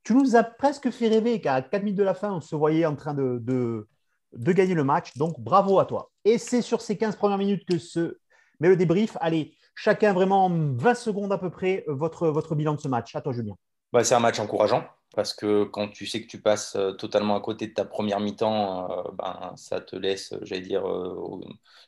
Tu 0.04 0.14
nous 0.14 0.38
as 0.38 0.44
presque 0.44 0.90
fait 0.90 1.10
rêver 1.10 1.42
qu'à 1.42 1.62
4 1.62 1.84
minutes 1.84 1.98
de 1.98 2.04
la 2.04 2.14
fin, 2.14 2.32
on 2.32 2.42
se 2.42 2.56
voyait 2.56 2.86
en 2.86 2.96
train 2.96 3.14
de, 3.14 3.40
de, 3.44 3.88
de 4.34 4.52
gagner 4.54 4.74
le 4.74 4.86
match. 4.86 5.18
Donc, 5.18 5.40
bravo 5.40 5.80
à 5.80 5.86
toi. 5.86 6.10
Et 6.24 6.38
c'est 6.38 6.62
sur 6.62 6.82
ces 6.82 6.98
15 6.98 7.18
premières 7.18 7.38
minutes 7.38 7.66
que 7.68 7.78
se 7.78 8.18
met 8.62 8.70
le 8.70 8.78
débrief. 8.78 9.18
Allez, 9.20 9.54
chacun 9.78 10.12
vraiment 10.12 10.46
en 10.46 10.74
20 10.76 10.96
secondes 10.96 11.32
à 11.32 11.38
peu 11.38 11.50
près, 11.50 11.86
votre, 11.88 12.28
votre 12.28 12.56
bilan 12.56 12.74
de 12.74 12.82
ce 12.82 12.88
match. 12.88 13.16
À 13.16 13.22
toi, 13.22 13.32
Julien. 13.32 13.54
Bah, 13.94 14.04
c'est 14.04 14.16
un 14.16 14.20
match 14.20 14.40
encourageant. 14.40 14.84
parce 15.16 15.34
que 15.34 15.64
quand 15.64 15.88
tu 15.88 16.06
sais 16.06 16.22
que 16.22 16.28
tu 16.28 16.42
passes 16.42 16.76
euh, 16.76 16.92
totalement 16.92 17.36
à 17.36 17.42
côté 17.42 17.68
de 17.68 17.74
ta 17.74 17.86
première 17.86 18.20
mi-temps, 18.20 18.92
euh, 18.92 19.04
ben, 19.14 19.54
ça 19.56 19.80
te 19.80 19.96
laisse, 19.96 20.34
j'allais 20.42 20.62
dire, 20.62 20.84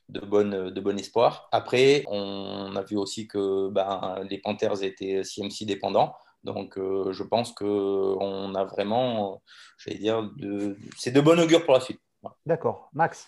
de 0.07 0.19
bon, 0.21 0.71
de 0.71 0.81
bon 0.81 0.97
espoir. 0.97 1.49
Après, 1.51 2.03
on 2.07 2.75
a 2.75 2.83
vu 2.83 2.95
aussi 2.95 3.27
que 3.27 3.69
ben, 3.69 4.21
les 4.29 4.37
Panthers 4.37 4.83
étaient 4.83 5.23
CMC 5.23 5.65
dépendants. 5.65 6.15
Donc, 6.43 6.77
je 6.77 7.23
pense 7.23 7.51
qu'on 7.51 8.55
a 8.55 8.63
vraiment, 8.63 9.41
j'allais 9.77 9.97
dire, 9.97 10.23
de... 10.37 10.77
c'est 10.95 11.11
de 11.11 11.19
bon 11.19 11.37
augure 11.37 11.65
pour 11.65 11.73
la 11.73 11.81
suite. 11.81 11.99
D'accord. 12.45 12.89
Max? 12.93 13.27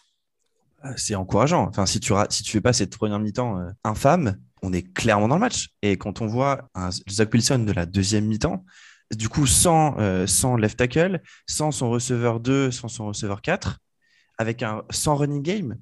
C'est 0.96 1.16
encourageant. 1.16 1.68
Enfin, 1.68 1.86
si 1.86 2.00
tu 2.00 2.14
si 2.30 2.44
tu 2.44 2.52
fais 2.54 2.62
pas 2.62 2.74
cette 2.74 2.96
première 2.96 3.20
mi-temps 3.20 3.60
infâme, 3.84 4.38
on 4.62 4.74
est 4.74 4.84
clairement 4.94 5.28
dans 5.28 5.36
le 5.36 5.42
match. 5.42 5.70
Et 5.82 5.98
quand 5.98 6.22
on 6.22 6.28
voit 6.28 6.70
un 6.76 6.90
Zach 7.10 7.34
Wilson 7.34 7.60
de 7.60 7.72
la 7.72 7.86
deuxième 7.86 8.26
mi-temps, 8.26 8.66
du 9.16 9.30
coup, 9.30 9.46
sans, 9.46 10.00
euh, 10.00 10.26
sans 10.28 10.56
left 10.56 10.78
tackle, 10.78 11.22
sans 11.48 11.72
son 11.72 11.90
receveur 11.90 12.40
2, 12.40 12.72
sans 12.72 12.88
son 12.88 13.08
receveur 13.08 13.42
4, 13.42 13.80
avec 14.38 14.64
un 14.64 14.84
sans 14.90 15.16
running 15.16 15.42
game, 15.42 15.78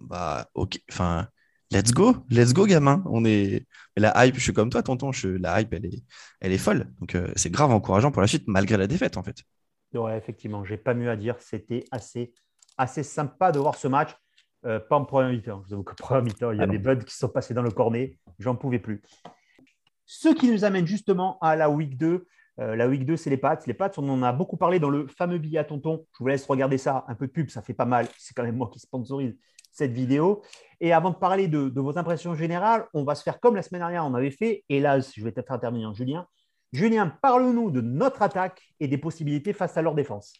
bah, 0.00 0.48
ok, 0.54 0.78
enfin, 0.90 1.28
let's 1.70 1.92
go, 1.92 2.16
let's 2.30 2.52
go, 2.52 2.66
gamin. 2.66 3.02
On 3.06 3.24
est, 3.24 3.66
la 3.96 4.26
hype, 4.26 4.36
je 4.36 4.40
suis 4.40 4.52
comme 4.52 4.70
toi, 4.70 4.82
tonton, 4.82 5.12
je... 5.12 5.28
la 5.28 5.60
hype, 5.60 5.72
elle 5.72 5.86
est, 5.86 6.04
elle 6.40 6.52
est 6.52 6.58
folle. 6.58 6.92
Donc, 7.00 7.14
euh, 7.14 7.32
c'est 7.36 7.50
grave 7.50 7.70
encourageant 7.70 8.10
pour 8.10 8.22
la 8.22 8.28
suite, 8.28 8.44
malgré 8.46 8.76
la 8.76 8.86
défaite, 8.86 9.16
en 9.16 9.22
fait. 9.22 9.42
Ouais, 9.94 10.16
effectivement, 10.16 10.64
j'ai 10.64 10.76
pas 10.76 10.94
mieux 10.94 11.10
à 11.10 11.16
dire. 11.16 11.36
C'était 11.40 11.84
assez, 11.90 12.32
assez 12.76 13.02
sympa 13.02 13.52
de 13.52 13.58
voir 13.58 13.74
ce 13.74 13.88
match. 13.88 14.10
Euh, 14.66 14.78
pas 14.78 14.96
en 14.96 15.04
première 15.04 15.30
mi-temps. 15.30 15.62
Je 15.68 15.74
vous 15.74 15.82
que 15.82 15.94
première 15.94 16.22
mi-temps, 16.22 16.52
il 16.52 16.58
y 16.58 16.60
a 16.60 16.64
ah 16.64 16.66
des 16.66 16.78
buds 16.78 17.04
qui 17.04 17.14
sont 17.14 17.28
passés 17.28 17.54
dans 17.54 17.62
le 17.62 17.70
cornet. 17.70 18.18
J'en 18.38 18.56
pouvais 18.56 18.78
plus. 18.78 19.02
Ce 20.04 20.28
qui 20.28 20.50
nous 20.50 20.64
amène 20.64 20.86
justement 20.86 21.38
à 21.40 21.56
la 21.56 21.70
week 21.70 21.96
2. 21.96 22.26
Euh, 22.58 22.76
la 22.76 22.88
week 22.88 23.06
2, 23.06 23.16
c'est 23.16 23.30
les 23.30 23.38
pattes. 23.38 23.66
Les 23.66 23.74
pattes, 23.74 23.98
on 23.98 24.08
en 24.08 24.22
a 24.22 24.32
beaucoup 24.32 24.56
parlé 24.56 24.78
dans 24.78 24.90
le 24.90 25.06
fameux 25.06 25.38
billet 25.38 25.58
à 25.58 25.64
tonton. 25.64 26.04
Je 26.12 26.18
vous 26.18 26.26
laisse 26.26 26.44
regarder 26.46 26.78
ça. 26.78 27.04
Un 27.08 27.14
peu 27.14 27.26
de 27.26 27.32
pub, 27.32 27.48
ça 27.48 27.62
fait 27.62 27.74
pas 27.74 27.86
mal. 27.86 28.06
C'est 28.18 28.34
quand 28.34 28.42
même 28.42 28.56
moi 28.56 28.68
qui 28.70 28.80
sponsorise 28.80 29.36
cette 29.72 29.92
vidéo. 29.92 30.42
Et 30.80 30.92
avant 30.92 31.10
de 31.10 31.16
parler 31.16 31.48
de, 31.48 31.72
vos 31.80 31.96
impressions 31.96 32.34
générales, 32.34 32.86
on 32.92 33.04
va 33.04 33.14
se 33.14 33.22
faire 33.22 33.40
comme 33.40 33.56
la 33.56 33.62
semaine 33.62 33.80
dernière 33.80 34.04
on 34.04 34.14
avait 34.14 34.30
fait. 34.30 34.64
Et 34.68 34.80
là, 34.80 35.00
je 35.00 35.22
vais 35.22 35.32
peut-être 35.32 35.52
intervenir 35.52 35.94
Julien. 35.94 36.26
Julien, 36.72 37.12
parle-nous 37.22 37.70
de 37.70 37.80
notre 37.80 38.22
attaque 38.22 38.60
et 38.78 38.88
des 38.88 38.98
possibilités 38.98 39.52
face 39.52 39.76
à 39.76 39.82
leur 39.82 39.94
défense. 39.94 40.34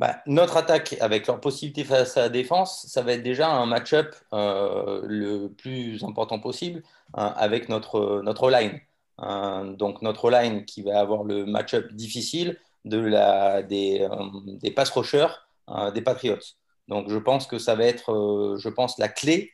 Bah, 0.00 0.16
notre 0.26 0.56
attaque 0.56 0.96
avec 1.00 1.28
leur 1.28 1.40
possibilité 1.40 1.84
face 1.84 2.16
à 2.16 2.22
la 2.22 2.28
défense, 2.28 2.84
ça 2.88 3.02
va 3.02 3.12
être 3.12 3.22
déjà 3.22 3.48
un 3.48 3.64
match-up 3.64 4.14
euh, 4.32 5.02
le 5.04 5.48
plus 5.48 6.02
important 6.02 6.40
possible 6.40 6.82
hein, 7.14 7.32
avec 7.36 7.68
notre, 7.68 8.20
notre 8.22 8.50
line. 8.50 8.80
Hein, 9.18 9.66
donc 9.78 10.02
notre 10.02 10.30
line 10.30 10.64
qui 10.64 10.82
va 10.82 10.98
avoir 10.98 11.22
le 11.22 11.46
match-up 11.46 11.92
difficile 11.92 12.58
de 12.84 12.98
la, 12.98 13.62
des, 13.62 14.00
euh, 14.00 14.16
des 14.60 14.72
pass 14.72 14.90
rushers 14.90 15.28
euh, 15.68 15.92
des 15.92 16.02
Patriots. 16.02 16.42
Donc 16.88 17.08
je 17.08 17.16
pense 17.16 17.46
que 17.46 17.58
ça 17.58 17.76
va 17.76 17.84
être, 17.84 18.56
je 18.58 18.68
pense, 18.68 18.98
la 18.98 19.08
clé 19.08 19.52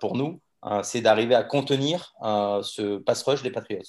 pour 0.00 0.16
nous, 0.16 0.40
c'est 0.82 1.00
d'arriver 1.00 1.34
à 1.34 1.42
contenir 1.42 2.14
ce 2.62 2.96
pass 2.96 3.22
rush 3.24 3.42
des 3.42 3.50
Patriots. 3.50 3.82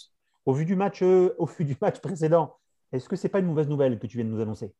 Au 0.46 0.54
vu 0.54 0.66
du 0.66 0.76
match, 0.76 1.02
au 1.02 1.46
vu 1.46 1.64
du 1.64 1.78
match 1.80 2.00
précédent, 2.00 2.58
est-ce 2.92 3.08
que 3.08 3.16
ce 3.16 3.24
n'est 3.24 3.30
pas 3.30 3.40
une 3.40 3.46
mauvaise 3.46 3.70
nouvelle 3.70 3.98
que 4.00 4.08
tu 4.08 4.18
viens 4.18 4.26
de 4.26 4.32
nous 4.32 4.42
annoncer? 4.42 4.74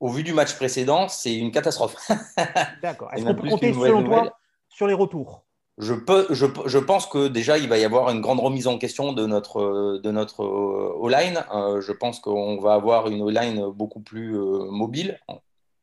Au 0.00 0.08
vu 0.08 0.22
du 0.22 0.32
match 0.32 0.54
précédent, 0.54 1.08
c'est 1.08 1.34
une 1.34 1.50
catastrophe. 1.50 1.96
D'accord. 2.82 3.12
Est-ce 3.12 3.24
qu'on 3.24 3.34
peut 3.34 3.48
compter, 3.48 3.72
selon 3.72 4.04
toi, 4.04 4.38
sur 4.68 4.86
les 4.86 4.94
retours? 4.94 5.44
Je, 5.78 5.94
peux, 5.94 6.26
je, 6.30 6.46
je, 6.66 6.78
pense 6.78 7.06
que 7.06 7.28
déjà, 7.28 7.56
il 7.56 7.68
va 7.68 7.78
y 7.78 7.84
avoir 7.84 8.10
une 8.10 8.20
grande 8.20 8.40
remise 8.40 8.66
en 8.66 8.78
question 8.78 9.12
de 9.12 9.26
notre, 9.26 10.00
de 10.02 10.10
notre 10.10 10.44
O-line. 10.44 11.44
Euh, 11.54 11.80
je 11.80 11.92
pense 11.92 12.18
qu'on 12.18 12.58
va 12.60 12.74
avoir 12.74 13.08
une 13.08 13.22
O-line 13.22 13.64
beaucoup 13.70 14.00
plus 14.00 14.36
euh, 14.36 14.70
mobile, 14.70 15.20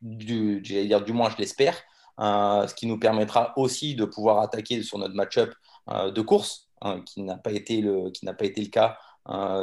du, 0.01 0.59
dire, 0.59 1.01
du 1.01 1.13
moins 1.13 1.29
je 1.29 1.37
l'espère, 1.37 1.77
euh, 2.19 2.67
ce 2.67 2.75
qui 2.75 2.87
nous 2.87 2.99
permettra 2.99 3.53
aussi 3.57 3.95
de 3.95 4.03
pouvoir 4.03 4.39
attaquer 4.41 4.83
sur 4.83 4.97
notre 4.97 5.15
match-up 5.15 5.53
de 5.87 6.21
course, 6.21 6.67
hein, 6.81 7.01
qui 7.05 7.21
n'a 7.21 7.37
pas, 7.37 7.51
été 7.51 7.79
le, 7.79 8.09
qui 8.09 8.25
pas 8.25 8.45
été 8.45 8.61
le 8.61 8.69
cas 8.69 8.97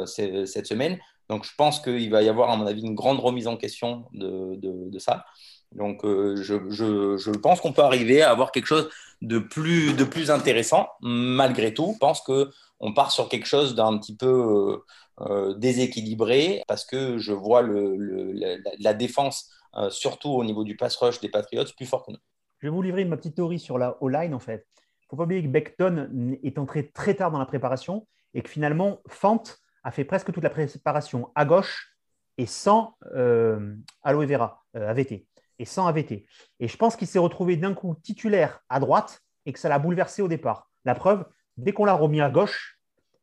cette 0.05 0.65
semaine. 0.65 0.97
Donc, 1.29 1.45
je 1.45 1.51
pense 1.57 1.79
qu'il 1.79 2.09
va 2.09 2.21
y 2.21 2.29
avoir, 2.29 2.49
à 2.49 2.57
mon 2.57 2.65
avis, 2.65 2.81
une 2.81 2.95
grande 2.95 3.19
remise 3.19 3.47
en 3.47 3.57
question 3.57 4.05
de, 4.13 4.99
ça. 4.99 5.25
Donc, 5.71 6.03
euh, 6.05 6.35
je, 6.35 7.31
pense 7.31 7.61
qu'on 7.61 7.73
peut 7.73 7.81
arriver 7.81 8.21
à 8.21 8.29
avoir 8.29 8.51
quelque 8.51 8.65
chose 8.65 8.89
de 9.21 9.39
plus, 9.39 10.29
intéressant, 10.29 10.89
malgré 11.01 11.73
tout. 11.73 11.91
Je 11.93 11.99
pense 11.99 12.21
qu'on 12.21 12.93
part 12.93 13.11
sur 13.11 13.29
quelque 13.29 13.47
chose 13.47 13.75
d'un 13.75 13.97
petit 13.97 14.15
peu 14.15 14.27
euh, 14.27 14.77
euh, 15.21 15.53
déséquilibré, 15.55 16.63
parce 16.67 16.85
que 16.85 17.17
je 17.17 17.31
vois 17.31 17.63
la, 17.63 18.93
défense, 18.93 19.49
surtout 19.89 20.29
au 20.29 20.43
niveau 20.43 20.63
du 20.63 20.75
pass 20.75 20.95
rush 20.97 21.19
des 21.19 21.29
Patriots, 21.29 21.65
plus 21.75 21.85
fort 21.85 22.05
que 22.05 22.11
nous. 22.11 22.19
Je 22.59 22.67
vais 22.67 22.71
vous 22.71 22.81
livrer 22.81 23.05
ma 23.05 23.17
petite 23.17 23.35
théorie 23.35 23.59
sur 23.59 23.77
la 23.77 23.97
O-line, 24.01 24.33
en 24.33 24.39
fait. 24.39 24.67
Il 24.77 25.05
ne 25.05 25.09
faut 25.09 25.15
pas 25.17 25.23
oublier 25.23 25.43
que 25.43 25.47
Beckton 25.47 26.37
est 26.43 26.57
entré 26.57 26.89
très 26.89 27.15
tard 27.15 27.31
dans 27.31 27.39
la 27.39 27.45
préparation 27.45 28.07
et 28.33 28.41
que 28.41 28.49
finalement, 28.49 29.01
Fant 29.07 29.43
a 29.83 29.91
fait 29.91 30.05
presque 30.05 30.31
toute 30.31 30.43
la 30.43 30.49
préparation 30.49 31.31
à 31.35 31.45
gauche 31.45 31.93
et 32.37 32.45
sans 32.45 32.97
euh, 33.15 33.75
aloe 34.01 34.25
vera, 34.25 34.63
euh, 34.75 34.89
AVT, 34.89 35.27
et 35.59 35.65
sans 35.65 35.87
AVT. 35.87 36.25
Et 36.59 36.67
je 36.67 36.77
pense 36.77 36.95
qu'il 36.95 37.07
s'est 37.07 37.19
retrouvé 37.19 37.57
d'un 37.57 37.73
coup 37.73 37.95
titulaire 38.01 38.61
à 38.69 38.79
droite 38.79 39.21
et 39.45 39.53
que 39.53 39.59
ça 39.59 39.69
l'a 39.69 39.79
bouleversé 39.79 40.21
au 40.21 40.27
départ. 40.27 40.69
La 40.85 40.95
preuve, 40.95 41.25
dès 41.57 41.73
qu'on 41.73 41.85
l'a 41.85 41.93
remis 41.93 42.21
à 42.21 42.29
gauche, 42.29 42.79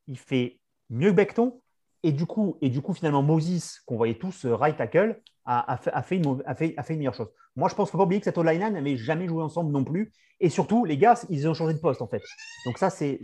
il 0.06 0.18
fait 0.18 0.60
mieux 0.90 1.10
que 1.10 1.16
Becton. 1.16 1.60
Et 2.02 2.12
du 2.12 2.24
coup, 2.24 2.56
et 2.62 2.70
du 2.70 2.80
coup 2.80 2.94
finalement, 2.94 3.22
Moses, 3.22 3.80
qu'on 3.84 3.96
voyait 3.96 4.18
tous 4.18 4.46
euh, 4.46 4.54
right 4.54 4.76
tackle, 4.76 5.20
a, 5.44 6.02
fait, 6.02 6.16
une, 6.16 6.42
meilleure 6.90 7.14
chose. 7.14 7.28
Moi, 7.56 7.68
je 7.68 7.74
pense 7.74 7.88
qu'il 7.88 7.96
ne 7.96 7.98
faut 7.98 7.98
pas 7.98 8.04
oublier 8.04 8.20
que 8.20 8.24
cette 8.24 8.38
O-line 8.38 8.60
n'avait 8.72 8.96
jamais 8.96 9.26
joué 9.26 9.42
ensemble 9.42 9.72
non 9.72 9.82
plus. 9.82 10.12
Et 10.38 10.48
surtout, 10.48 10.84
les 10.84 10.96
gars, 10.96 11.20
ils 11.28 11.48
ont 11.48 11.54
changé 11.54 11.74
de 11.74 11.80
poste 11.80 12.00
en 12.00 12.06
fait. 12.06 12.22
Donc 12.66 12.78
ça, 12.78 12.88
c'est 12.88 13.20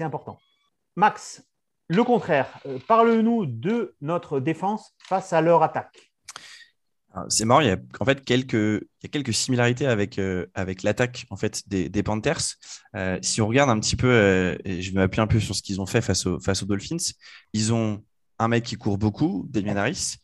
important. 0.00 0.38
Max, 0.96 1.46
le 1.92 2.04
contraire, 2.04 2.58
euh, 2.64 2.78
parle-nous 2.88 3.44
de 3.44 3.94
notre 4.00 4.40
défense 4.40 4.94
face 4.98 5.34
à 5.34 5.42
leur 5.42 5.62
attaque. 5.62 6.10
Ah, 7.12 7.26
c'est 7.28 7.44
marrant, 7.44 7.60
il 7.60 7.66
y 7.66 7.70
a 7.70 7.76
en 8.00 8.04
fait 8.06 8.24
quelques, 8.24 8.54
il 8.54 9.02
y 9.02 9.06
a 9.06 9.08
quelques 9.08 9.34
similarités 9.34 9.86
avec, 9.86 10.18
euh, 10.18 10.46
l'attaque 10.82 11.26
en 11.28 11.36
fait, 11.36 11.68
des, 11.68 12.02
Panthers. 12.02 12.54
Euh, 12.96 13.18
si 13.20 13.42
on 13.42 13.46
regarde 13.46 13.68
un 13.68 13.78
petit 13.78 13.96
peu, 13.96 14.56
je 14.64 14.90
vais 14.90 14.94
m'appuyer 14.94 15.22
un 15.22 15.26
peu 15.26 15.38
sur 15.38 15.54
ce 15.54 15.60
qu'ils 15.60 15.82
ont 15.82 15.86
fait 15.86 16.00
face, 16.00 16.24
aux 16.24 16.66
Dolphins, 16.66 17.12
ils 17.52 17.74
ont 17.74 18.02
un 18.38 18.48
mec 18.48 18.64
qui 18.64 18.76
court 18.76 18.96
beaucoup, 18.96 19.46
Damien 19.50 19.76
Harris, 19.76 20.16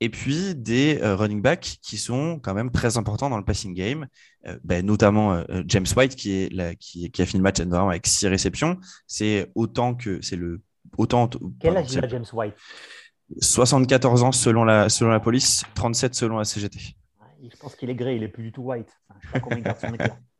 et 0.00 0.08
puis 0.08 0.56
des 0.56 0.98
running 1.00 1.40
backs 1.40 1.78
qui 1.82 1.98
sont 1.98 2.40
quand 2.40 2.54
même 2.54 2.72
très 2.72 2.96
importants 2.96 3.30
dans 3.30 3.38
le 3.38 3.44
passing 3.44 3.72
game, 3.74 4.08
ben, 4.64 4.84
notamment 4.84 5.44
James 5.66 5.86
White 5.96 6.16
qui, 6.16 6.48
qui, 6.80 7.22
a 7.22 7.26
fini 7.26 7.38
le 7.38 7.44
match 7.44 7.60
avec 7.60 8.08
six 8.08 8.26
réceptions. 8.26 8.80
C'est 9.06 9.52
autant 9.54 9.94
que 9.94 10.20
c'est 10.20 10.34
le 10.34 10.60
autant. 10.98 11.28
Quel 11.60 11.76
âge 11.76 11.96
a 11.96 12.08
James 12.08 12.24
White? 12.32 12.54
74 13.40 14.22
ans 14.22 14.32
selon 14.32 14.64
la, 14.64 14.88
selon 14.88 15.10
la 15.10 15.20
police, 15.20 15.64
37 15.74 16.14
selon 16.14 16.38
la 16.38 16.44
CGT. 16.44 16.78
Je 17.42 17.56
pense 17.56 17.74
qu'il 17.74 17.90
est 17.90 17.94
gré, 17.94 18.16
il 18.16 18.22
est 18.22 18.28
plus 18.28 18.44
du 18.44 18.52
tout 18.52 18.62
white. 18.62 18.90
je 19.20 19.26
sais 19.26 19.32
pas 19.32 19.40
combien 19.40 19.58
il 19.58 19.64
garde 19.64 19.78
son 19.80 19.88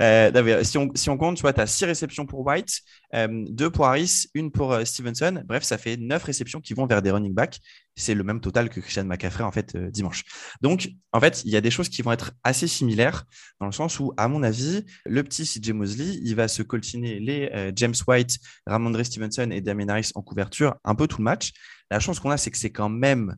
euh, 0.00 0.64
si, 0.64 0.78
on, 1.08 1.16
compte, 1.16 1.36
tu 1.36 1.42
vois, 1.42 1.52
tu 1.52 1.60
as 1.60 1.66
6 1.66 1.86
réceptions 1.86 2.26
pour 2.26 2.46
White, 2.46 2.80
euh, 3.14 3.44
2 3.48 3.70
pour 3.70 3.86
Harris, 3.86 4.26
1 4.36 4.50
pour 4.50 4.72
euh, 4.72 4.84
Stevenson. 4.84 5.42
Bref, 5.46 5.64
ça 5.64 5.78
fait 5.78 5.96
9 5.96 6.22
réceptions 6.22 6.60
qui 6.60 6.74
vont 6.74 6.86
vers 6.86 7.02
des 7.02 7.10
running 7.10 7.34
backs. 7.34 7.58
C'est 7.96 8.14
le 8.14 8.22
même 8.22 8.40
total 8.40 8.70
que 8.70 8.80
Christian 8.80 9.04
McCaffrey 9.04 9.42
en 9.42 9.50
fait 9.50 9.74
euh, 9.74 9.90
dimanche. 9.90 10.24
Donc, 10.62 10.90
en 11.12 11.20
fait, 11.20 11.42
il 11.44 11.50
y 11.50 11.56
a 11.56 11.60
des 11.60 11.70
choses 11.70 11.88
qui 11.88 12.02
vont 12.02 12.12
être 12.12 12.32
assez 12.44 12.68
similaires 12.68 13.24
dans 13.60 13.66
le 13.66 13.72
sens 13.72 13.98
où, 13.98 14.12
à 14.16 14.28
mon 14.28 14.42
avis, 14.42 14.84
le 15.04 15.22
petit 15.24 15.44
CJ 15.44 15.72
Mosley, 15.72 16.18
il 16.22 16.36
va 16.36 16.48
se 16.48 16.62
coltiner 16.62 17.18
les 17.18 17.72
James 17.74 17.94
White, 18.06 18.38
Ramondre 18.66 19.04
Stevenson 19.04 19.50
et 19.50 19.60
Damien 19.60 19.88
Harris 19.88 20.10
en 20.14 20.22
couverture 20.22 20.76
un 20.84 20.94
peu 20.94 21.08
tout 21.08 21.18
le 21.18 21.24
match. 21.24 21.52
La 21.90 21.98
chance 21.98 22.20
qu'on 22.20 22.30
a, 22.30 22.36
c'est 22.36 22.52
que 22.52 22.58
c'est 22.58 22.70
quand 22.70 22.88
même 22.88 23.34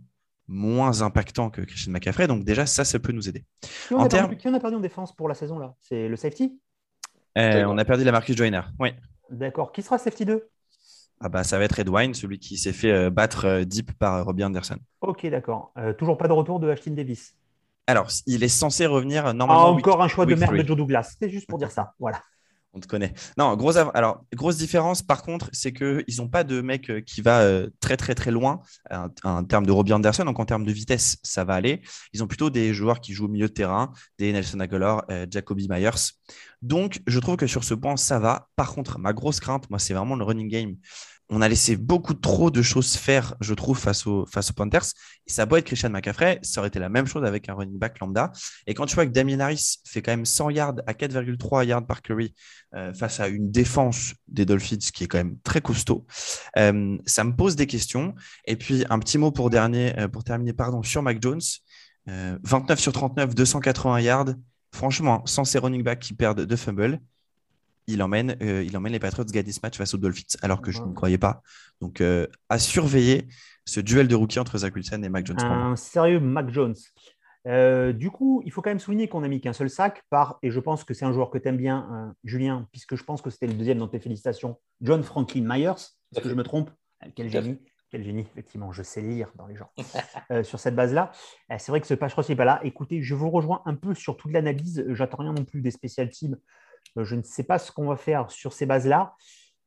moins 0.48 1.02
impactant 1.02 1.50
que 1.50 1.62
Christian 1.62 1.92
McCaffrey. 1.92 2.26
Donc 2.26 2.44
déjà, 2.44 2.66
ça, 2.66 2.84
ça 2.84 2.98
peut 2.98 3.12
nous 3.12 3.28
aider. 3.28 3.44
Qui 3.88 3.94
on, 3.94 4.00
a, 4.00 4.08
perdu, 4.08 4.36
qui 4.36 4.48
on 4.48 4.54
a 4.54 4.60
perdu 4.60 4.76
en 4.76 4.80
défense 4.80 5.14
pour 5.14 5.28
la 5.28 5.34
saison 5.34 5.58
là? 5.58 5.74
C'est 5.80 6.08
le 6.08 6.16
safety? 6.16 6.58
Euh, 7.38 7.64
On 7.64 7.78
a 7.78 7.84
perdu 7.84 8.04
la 8.04 8.12
Marcus 8.12 8.36
Joyner, 8.36 8.60
oui. 8.78 8.90
D'accord. 9.30 9.72
Qui 9.72 9.82
sera 9.82 9.98
safety 9.98 10.24
2 10.24 10.48
ah 11.24 11.28
bah, 11.28 11.44
ça 11.44 11.56
va 11.56 11.62
être 11.62 11.78
Edwine, 11.78 12.14
celui 12.14 12.40
qui 12.40 12.58
s'est 12.58 12.72
fait 12.72 12.90
euh, 12.90 13.08
battre 13.08 13.44
euh, 13.44 13.64
deep 13.64 13.92
par 13.92 14.24
Robbie 14.24 14.42
Anderson. 14.42 14.76
Ok, 15.02 15.24
d'accord. 15.28 15.72
toujours 15.96 16.18
pas 16.18 16.26
de 16.26 16.32
retour 16.32 16.58
de 16.58 16.68
Ashton 16.68 16.90
Davis. 16.94 17.36
Alors, 17.86 18.08
il 18.26 18.42
est 18.42 18.48
censé 18.48 18.86
revenir 18.86 19.32
normalement. 19.32 19.66
Ah, 19.66 19.70
encore 19.70 20.02
un 20.02 20.08
choix 20.08 20.26
de 20.26 20.34
merde 20.34 20.56
de 20.56 20.66
Joe 20.66 20.76
Douglas. 20.76 21.14
C'est 21.20 21.30
juste 21.30 21.48
pour 21.48 21.58
dire 21.58 21.70
ça. 21.70 21.94
Voilà 22.00 22.20
on 22.74 22.80
te 22.80 22.86
connaît. 22.86 23.12
Non, 23.36 23.54
grosse, 23.56 23.76
alors, 23.76 24.24
grosse 24.34 24.56
différence, 24.56 25.02
par 25.02 25.22
contre, 25.22 25.50
c'est 25.52 25.72
qu'ils 25.72 26.16
n'ont 26.18 26.28
pas 26.28 26.42
de 26.44 26.60
mec 26.60 26.90
euh, 26.90 27.00
qui 27.00 27.20
va 27.20 27.40
euh, 27.40 27.68
très, 27.80 27.96
très, 27.96 28.14
très 28.14 28.30
loin 28.30 28.60
en, 28.90 29.44
termes 29.44 29.66
de 29.66 29.72
Robbie 29.72 29.92
Anderson. 29.92 30.24
Donc, 30.24 30.40
en 30.40 30.46
termes 30.46 30.64
de 30.64 30.72
vitesse, 30.72 31.18
ça 31.22 31.44
va 31.44 31.54
aller. 31.54 31.82
Ils 32.12 32.22
ont 32.22 32.26
plutôt 32.26 32.50
des 32.50 32.72
joueurs 32.72 33.00
qui 33.00 33.12
jouent 33.12 33.26
au 33.26 33.28
milieu 33.28 33.48
de 33.48 33.52
terrain, 33.52 33.92
des 34.18 34.32
Nelson 34.32 34.60
Aguilar, 34.60 35.04
euh, 35.10 35.26
Jacoby 35.30 35.68
Myers. 35.68 36.12
Donc, 36.62 37.00
je 37.06 37.18
trouve 37.18 37.36
que 37.36 37.46
sur 37.46 37.64
ce 37.64 37.74
point, 37.74 37.96
ça 37.96 38.18
va. 38.18 38.48
Par 38.56 38.72
contre, 38.72 38.98
ma 38.98 39.12
grosse 39.12 39.40
crainte, 39.40 39.68
moi, 39.68 39.78
c'est 39.78 39.94
vraiment 39.94 40.16
le 40.16 40.24
running 40.24 40.48
game 40.48 40.76
on 41.30 41.40
a 41.40 41.48
laissé 41.48 41.76
beaucoup 41.76 42.14
trop 42.14 42.50
de 42.50 42.62
choses 42.62 42.94
faire, 42.96 43.34
je 43.40 43.54
trouve, 43.54 43.78
face, 43.78 44.06
aux, 44.06 44.26
Panthers. 44.54 44.84
Et 45.26 45.30
ça 45.32 45.46
doit 45.46 45.60
être 45.60 45.64
Christian 45.64 45.90
McCaffrey, 45.90 46.38
ça 46.42 46.60
aurait 46.60 46.68
été 46.68 46.78
la 46.78 46.88
même 46.88 47.06
chose 47.06 47.24
avec 47.24 47.48
un 47.48 47.54
running 47.54 47.78
back 47.78 47.98
lambda. 48.00 48.32
Et 48.66 48.74
quand 48.74 48.86
tu 48.86 48.94
vois 48.94 49.06
que 49.06 49.12
Damien 49.12 49.40
Harris 49.40 49.78
fait 49.86 50.02
quand 50.02 50.12
même 50.12 50.26
100 50.26 50.50
yards 50.50 50.74
à 50.86 50.92
4,3 50.92 51.64
yards 51.64 51.86
par 51.86 52.02
curry 52.02 52.34
euh, 52.74 52.92
face 52.92 53.20
à 53.20 53.28
une 53.28 53.50
défense 53.50 54.14
des 54.28 54.44
Dolphins 54.44 54.76
qui 54.92 55.04
est 55.04 55.06
quand 55.06 55.18
même 55.18 55.38
très 55.42 55.60
costaud, 55.60 56.06
euh, 56.58 56.98
ça 57.06 57.24
me 57.24 57.34
pose 57.34 57.56
des 57.56 57.66
questions. 57.66 58.14
Et 58.44 58.56
puis, 58.56 58.84
un 58.90 58.98
petit 58.98 59.18
mot 59.18 59.30
pour, 59.30 59.50
euh, 59.52 60.08
terminer 60.24 60.52
pardon, 60.52 60.82
sur 60.82 61.02
Mac 61.02 61.22
Jones. 61.22 61.40
29 62.06 62.80
sur 62.80 62.92
39, 62.92 63.34
280 63.34 64.00
yards. 64.00 64.34
Franchement, 64.74 65.22
sans 65.24 65.44
ces 65.44 65.58
running 65.58 65.82
backs 65.82 66.00
qui 66.00 66.14
perdent 66.14 66.40
de 66.44 66.56
fumble, 66.56 67.00
il 67.86 68.02
emmène, 68.02 68.36
euh, 68.42 68.62
il 68.62 68.76
emmène 68.76 68.92
les 68.92 68.98
Patriots 68.98 69.24
gagner 69.24 69.52
ce 69.52 69.60
match 69.62 69.76
face 69.76 69.94
aux 69.94 69.98
Dolphins, 69.98 70.38
alors 70.42 70.60
que 70.60 70.70
je 70.70 70.80
ne 70.82 70.92
croyais 70.92 71.18
pas. 71.18 71.42
Donc, 71.80 72.00
euh, 72.00 72.26
à 72.48 72.58
surveiller 72.58 73.26
ce 73.64 73.80
duel 73.80 74.08
de 74.08 74.14
rookie 74.14 74.38
entre 74.38 74.58
Zach 74.58 74.74
Wilson 74.74 75.02
et 75.02 75.08
Mac 75.08 75.26
Jones. 75.26 75.40
Un 75.40 75.76
sérieux 75.76 76.20
Mac 76.20 76.50
Jones. 76.50 76.74
Euh, 77.48 77.92
du 77.92 78.10
coup, 78.10 78.40
il 78.44 78.52
faut 78.52 78.62
quand 78.62 78.70
même 78.70 78.78
souligner 78.78 79.08
qu'on 79.08 79.24
a 79.24 79.28
mis 79.28 79.40
qu'un 79.40 79.52
seul 79.52 79.68
sac 79.68 80.02
par, 80.10 80.38
et 80.42 80.50
je 80.50 80.60
pense 80.60 80.84
que 80.84 80.94
c'est 80.94 81.04
un 81.04 81.12
joueur 81.12 81.30
que 81.30 81.38
tu 81.38 81.48
aimes 81.48 81.56
bien, 81.56 82.14
Julien, 82.24 82.68
puisque 82.70 82.94
je 82.94 83.02
pense 83.02 83.20
que 83.20 83.30
c'était 83.30 83.48
le 83.48 83.54
deuxième 83.54 83.78
dans 83.78 83.88
tes 83.88 83.98
félicitations, 83.98 84.58
John 84.80 85.02
Franklin 85.02 85.44
Myers. 85.44 85.96
Est-ce 86.12 86.20
que 86.20 86.28
je 86.28 86.34
me 86.34 86.44
trompe 86.44 86.70
Quel 87.14 87.28
génie 87.28 87.58
quel 87.90 88.04
génie, 88.04 88.22
effectivement, 88.22 88.72
je 88.72 88.82
sais 88.82 89.02
lire 89.02 89.30
dans 89.36 89.46
les 89.46 89.54
gens. 89.54 89.70
sur 90.44 90.58
cette 90.58 90.74
base-là, 90.74 91.12
c'est 91.58 91.68
vrai 91.68 91.78
que 91.78 91.86
ce 91.86 91.92
patch 91.92 92.16
n'est 92.26 92.36
pas 92.36 92.46
là. 92.46 92.58
Écoutez, 92.64 93.02
je 93.02 93.14
vous 93.14 93.28
rejoins 93.28 93.60
un 93.66 93.74
peu 93.74 93.92
sur 93.92 94.16
toute 94.16 94.32
l'analyse. 94.32 94.82
J'attends 94.92 95.18
rien 95.18 95.34
non 95.34 95.44
plus 95.44 95.60
des 95.60 95.70
spécial 95.70 96.08
teams 96.08 96.38
je 96.96 97.14
ne 97.14 97.22
sais 97.22 97.44
pas 97.44 97.58
ce 97.58 97.72
qu'on 97.72 97.86
va 97.86 97.96
faire 97.96 98.30
sur 98.30 98.52
ces 98.52 98.66
bases-là, 98.66 99.14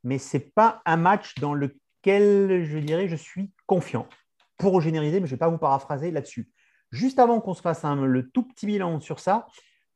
mais 0.04 0.18
ce 0.18 0.38
n'est 0.38 0.44
pas 0.44 0.82
un 0.86 0.98
match 0.98 1.36
dans 1.40 1.54
lequel, 1.54 2.66
je 2.66 2.78
dirais, 2.78 3.08
je 3.08 3.16
suis 3.16 3.52
confiant. 3.66 4.08
Pour 4.58 4.80
généraliser, 4.80 5.20
mais 5.20 5.28
je 5.28 5.32
ne 5.34 5.36
vais 5.36 5.40
pas 5.40 5.50
vous 5.50 5.58
paraphraser 5.58 6.12
là-dessus. 6.12 6.50
Juste 6.92 7.20
avant 7.20 7.42
qu'on 7.42 7.54
se 7.54 7.62
fasse 7.62 7.84
le 7.84 8.30
tout 8.30 8.44
petit 8.44 8.66
bilan 8.66 9.02
sur 9.02 9.20
ça, 9.20 9.48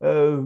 euh, 0.03 0.43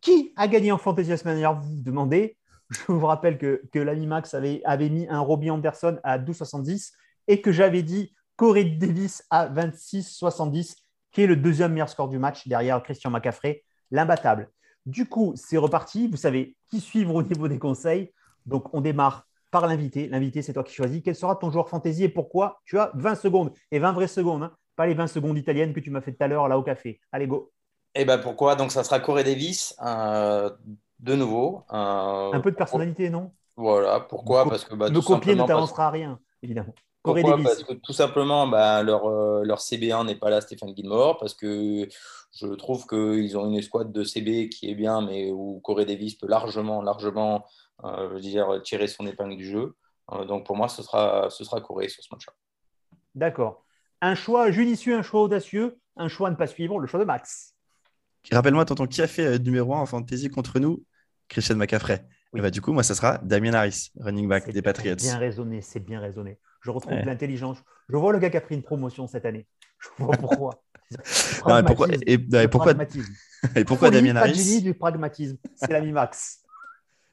qui 0.00 0.32
a 0.36 0.48
gagné 0.48 0.72
en 0.72 0.78
Fantasy 0.78 1.10
la 1.10 1.16
semaine 1.16 1.44
Vous 1.60 1.70
vous 1.70 1.82
demandez. 1.82 2.36
Je 2.70 2.92
vous 2.92 3.04
rappelle 3.04 3.36
que, 3.36 3.62
que 3.72 3.80
l'ami 3.80 4.06
Max 4.06 4.32
avait, 4.32 4.62
avait 4.64 4.90
mis 4.90 5.08
un 5.08 5.18
Robbie 5.18 5.50
Anderson 5.50 5.98
à 6.04 6.18
12,70 6.18 6.92
et 7.26 7.40
que 7.40 7.50
j'avais 7.50 7.82
dit 7.82 8.14
Corey 8.36 8.64
Davis 8.64 9.24
à 9.28 9.48
26,70, 9.48 10.76
qui 11.10 11.22
est 11.22 11.26
le 11.26 11.36
deuxième 11.36 11.72
meilleur 11.72 11.88
score 11.88 12.08
du 12.08 12.18
match 12.18 12.46
derrière 12.46 12.80
Christian 12.82 13.10
McCaffrey, 13.10 13.64
l'imbattable. 13.90 14.50
Du 14.90 15.06
coup, 15.06 15.34
c'est 15.36 15.56
reparti. 15.56 16.08
Vous 16.08 16.16
savez 16.16 16.56
qui 16.68 16.80
suivre 16.80 17.14
au 17.14 17.22
niveau 17.22 17.46
des 17.46 17.60
conseils. 17.60 18.12
Donc, 18.46 18.74
on 18.74 18.80
démarre 18.80 19.28
par 19.52 19.68
l'invité. 19.68 20.08
L'invité, 20.08 20.42
c'est 20.42 20.52
toi 20.52 20.64
qui 20.64 20.74
choisis. 20.74 21.00
Quel 21.04 21.14
sera 21.14 21.36
ton 21.36 21.50
joueur 21.52 21.68
fantasy 21.68 22.02
et 22.02 22.08
pourquoi 22.08 22.60
Tu 22.64 22.76
as 22.76 22.90
20 22.94 23.14
secondes 23.14 23.52
et 23.70 23.78
20 23.78 23.92
vraies 23.92 24.08
secondes, 24.08 24.42
hein. 24.42 24.52
pas 24.74 24.86
les 24.86 24.94
20 24.94 25.06
secondes 25.06 25.38
italiennes 25.38 25.72
que 25.72 25.78
tu 25.78 25.90
m'as 25.90 26.00
fait 26.00 26.12
tout 26.12 26.24
à 26.24 26.26
l'heure 26.26 26.48
là 26.48 26.58
au 26.58 26.64
café. 26.64 27.00
Allez, 27.12 27.28
go. 27.28 27.52
Et 27.94 28.02
eh 28.02 28.04
ben 28.04 28.18
pourquoi? 28.18 28.56
Donc, 28.56 28.72
ça 28.72 28.82
sera 28.82 28.98
Corey 28.98 29.22
Davis, 29.22 29.76
euh, 29.84 30.50
de 30.98 31.14
nouveau. 31.14 31.64
Euh, 31.72 32.32
un 32.32 32.40
peu 32.40 32.50
de 32.50 32.56
personnalité, 32.56 33.10
non? 33.10 33.30
Voilà, 33.56 34.00
pourquoi? 34.00 34.48
Parce 34.48 34.64
que 34.64 34.74
bah, 34.74 34.88
copier 34.90 35.36
ne 35.36 35.44
t'avancera 35.44 35.86
à 35.86 35.90
rien, 35.90 36.18
évidemment. 36.42 36.74
Pourquoi 37.02 37.38
Parce 37.42 37.64
que 37.64 37.72
tout 37.74 37.92
simplement, 37.92 38.46
bah, 38.46 38.82
leur, 38.82 39.06
euh, 39.06 39.42
leur 39.44 39.58
CB1 39.60 40.06
n'est 40.06 40.16
pas 40.16 40.28
là, 40.28 40.40
Stéphane 40.40 40.74
Gilmore, 40.76 41.18
parce 41.18 41.34
que 41.34 41.88
je 42.32 42.46
trouve 42.46 42.86
qu'ils 42.86 43.36
ont 43.38 43.46
une 43.46 43.56
escouade 43.56 43.90
de 43.90 44.04
CB 44.04 44.48
qui 44.50 44.70
est 44.70 44.74
bien, 44.74 45.00
mais 45.00 45.30
où 45.30 45.60
Corey 45.60 45.86
Davis 45.86 46.14
peut 46.14 46.26
largement, 46.26 46.82
largement 46.82 47.46
euh, 47.84 48.18
dire, 48.20 48.60
tirer 48.62 48.86
son 48.86 49.06
épingle 49.06 49.36
du 49.36 49.46
jeu. 49.46 49.76
Euh, 50.12 50.24
donc 50.24 50.46
pour 50.46 50.56
moi, 50.56 50.68
ce 50.68 50.82
sera, 50.82 51.28
ce 51.30 51.44
sera 51.44 51.60
Corey 51.60 51.88
sur 51.88 52.02
ce 52.02 52.08
match-là. 52.12 52.32
D'accord. 53.14 53.64
Un 54.00 54.14
choix 54.14 54.50
judicieux, 54.50 54.96
un 54.96 55.02
choix 55.02 55.22
audacieux, 55.22 55.78
un 55.96 56.08
choix 56.08 56.28
à 56.28 56.30
ne 56.30 56.36
pas 56.36 56.46
suivre, 56.46 56.78
le 56.78 56.86
choix 56.86 57.00
de 57.00 57.04
Max. 57.04 57.54
Rappelle-moi, 58.30 58.64
tonton, 58.64 58.86
qui 58.86 59.02
a 59.02 59.06
fait 59.06 59.24
euh, 59.24 59.38
numéro 59.38 59.74
1 59.74 59.80
en 59.80 59.86
fantasy 59.86 60.28
contre 60.28 60.58
nous? 60.58 60.84
Christian 61.28 61.56
McCaffrey. 61.56 62.04
Et 62.36 62.40
bah, 62.40 62.50
du 62.50 62.60
coup, 62.60 62.72
moi, 62.72 62.82
ça 62.82 62.94
sera 62.94 63.18
Damien 63.18 63.54
Harris, 63.54 63.90
running 63.98 64.28
back 64.28 64.50
des 64.50 64.62
Patriots. 64.62 64.96
C'est 64.98 65.10
bien 65.10 65.18
raisonné, 65.18 65.62
c'est 65.62 65.80
bien 65.80 66.00
raisonné. 66.00 66.38
Je 66.60 66.70
retrouve 66.70 66.98
de 66.98 67.06
l'intelligence. 67.06 67.58
Je 67.88 67.96
vois 67.96 68.12
le 68.12 68.18
gars 68.18 68.30
qui 68.30 68.36
a 68.36 68.40
pris 68.40 68.54
une 68.54 68.62
promotion 68.62 69.06
cette 69.06 69.24
année. 69.24 69.46
Je 69.78 69.88
vois 69.98 70.16
pourquoi. 70.16 70.62
et 70.90 71.62
pourquoi, 71.64 71.88
et, 72.06 72.18
pourquoi, 72.48 72.74
et 73.54 73.64
pourquoi 73.64 73.90
Damien 73.90 74.16
Harris 74.16 74.60
du 74.60 74.74
pragmatisme, 74.74 75.36
c'est 75.54 75.72
l'ami 75.72 75.92
Max. 75.92 76.38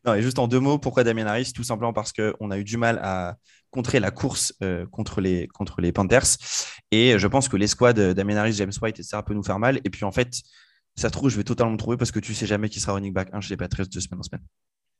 Non, 0.05 0.13
et 0.13 0.21
juste 0.21 0.39
en 0.39 0.47
deux 0.47 0.61
mots, 0.61 0.77
pourquoi 0.77 1.03
Damien 1.03 1.25
Harris? 1.25 1.51
Tout 1.53 1.63
simplement 1.63 1.91
parce 1.91 2.13
qu'on 2.13 2.49
a 2.49 2.57
eu 2.57 2.63
du 2.63 2.77
mal 2.77 2.97
à 3.03 3.35
contrer 3.71 3.99
la 3.99 4.09
course 4.09 4.53
euh, 4.63 4.85
contre, 4.85 5.19
les, 5.19 5.49
contre 5.49 5.81
les 5.81 5.91
Panthers. 5.91 6.37
Et 6.91 7.19
je 7.19 7.27
pense 7.27 7.49
que 7.49 7.57
l'escouade 7.57 7.99
Damien 7.99 8.37
Harris, 8.37 8.53
James 8.53 8.71
White, 8.81 9.03
ça 9.03 9.21
peut 9.21 9.33
nous 9.33 9.43
faire 9.43 9.59
mal. 9.59 9.81
Et 9.83 9.89
puis 9.89 10.05
en 10.05 10.13
fait, 10.13 10.31
ça 10.95 11.09
trouve, 11.09 11.29
je 11.29 11.35
vais 11.35 11.43
totalement 11.43 11.73
me 11.73 11.77
trouver 11.77 11.97
parce 11.97 12.11
que 12.11 12.19
tu 12.19 12.33
sais 12.33 12.45
jamais 12.45 12.69
qui 12.69 12.79
sera 12.79 12.93
running 12.93 13.11
back 13.11 13.29
1 13.33 13.41
chez 13.41 13.49
les 13.49 13.57
Patriots 13.57 13.89
de 13.91 13.99
semaine 13.99 14.19
en 14.19 14.23
semaine. 14.23 14.43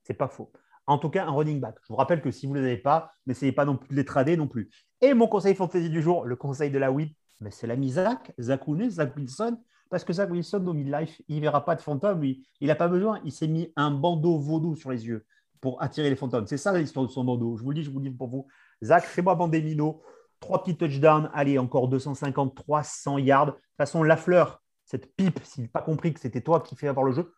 C'est 0.04 0.14
pas 0.14 0.28
faux. 0.28 0.52
En 0.88 0.98
tout 0.98 1.10
cas, 1.10 1.26
un 1.26 1.32
running 1.32 1.60
back. 1.60 1.76
Je 1.84 1.88
vous 1.90 1.96
rappelle 1.96 2.22
que 2.22 2.32
si 2.32 2.48
vous 2.48 2.54
ne 2.54 2.62
les 2.62 2.66
avez 2.66 2.78
pas, 2.78 3.12
n'essayez 3.26 3.52
pas 3.52 3.66
non 3.66 3.76
plus 3.76 3.90
de 3.90 3.96
les 3.96 4.06
trader 4.06 4.38
non 4.38 4.48
plus. 4.48 4.70
Et 5.02 5.14
mon 5.14 5.28
conseil 5.28 5.54
fantasy 5.54 5.90
du 5.90 6.02
jour, 6.02 6.26
le 6.26 6.36
conseil 6.36 6.72
de 6.72 6.80
la 6.80 6.92
WIP, 6.92 7.16
mais 7.42 7.52
c'est 7.52 7.68
l'ami 7.68 7.92
Zach, 7.92 8.34
Zach 8.40 8.62
Zach 8.90 9.16
Wilson, 9.16 9.58
parce 9.90 10.04
que 10.04 10.14
Zach 10.14 10.30
Wilson, 10.32 10.60
dans 10.60 10.74
Midlife, 10.74 11.22
il 11.28 11.38
ne 11.38 11.42
verra 11.42 11.64
pas 11.64 11.76
de 11.76 11.82
fantômes. 11.82 12.24
Il 12.24 12.68
n'a 12.68 12.76
pas 12.76 12.88
besoin, 12.88 13.20
il 13.24 13.32
s'est 13.32 13.48
mis 13.48 13.72
un 13.76 13.92
bandeau 13.92 14.38
vaudou 14.38 14.76
sur 14.76 14.92
les 14.92 15.06
yeux 15.06 15.26
pour 15.62 15.82
attirer 15.82 16.10
les 16.10 16.16
fantômes. 16.16 16.48
C'est 16.48 16.58
ça 16.58 16.78
l'histoire 16.78 17.06
de 17.06 17.12
son 17.12 17.24
bandeau. 17.24 17.58
Je 17.58 17.64
vous 17.64 17.72
le 17.72 17.76
dis, 17.76 17.84
je 17.84 17.90
vous 17.90 18.00
le 18.00 18.10
dis 18.10 18.16
pour 18.16 18.28
vous. 18.28 18.48
Zach, 18.84 19.04
fais-moi 19.04 19.36
bander 19.36 19.62
Mino. 19.62 20.02
Trois 20.40 20.64
petits 20.64 20.78
touchdowns, 20.78 21.32
allez, 21.34 21.58
encore 21.58 21.88
250, 21.88 22.56
300 22.56 23.18
yards. 23.18 23.48
De 23.48 23.52
toute 23.52 23.62
façon, 23.78 24.04
la 24.04 24.18
fleur, 24.18 24.62
cette 24.86 25.16
pipe, 25.16 25.40
s'il 25.44 25.64
n'a 25.64 25.70
pas 25.70 25.82
compris 25.82 26.14
que 26.14 26.20
c'était 26.20 26.42
toi 26.42 26.62
qui 26.62 26.76
fais 26.76 26.88
avoir 26.88 27.06
le 27.06 27.12
jeu, 27.12 27.34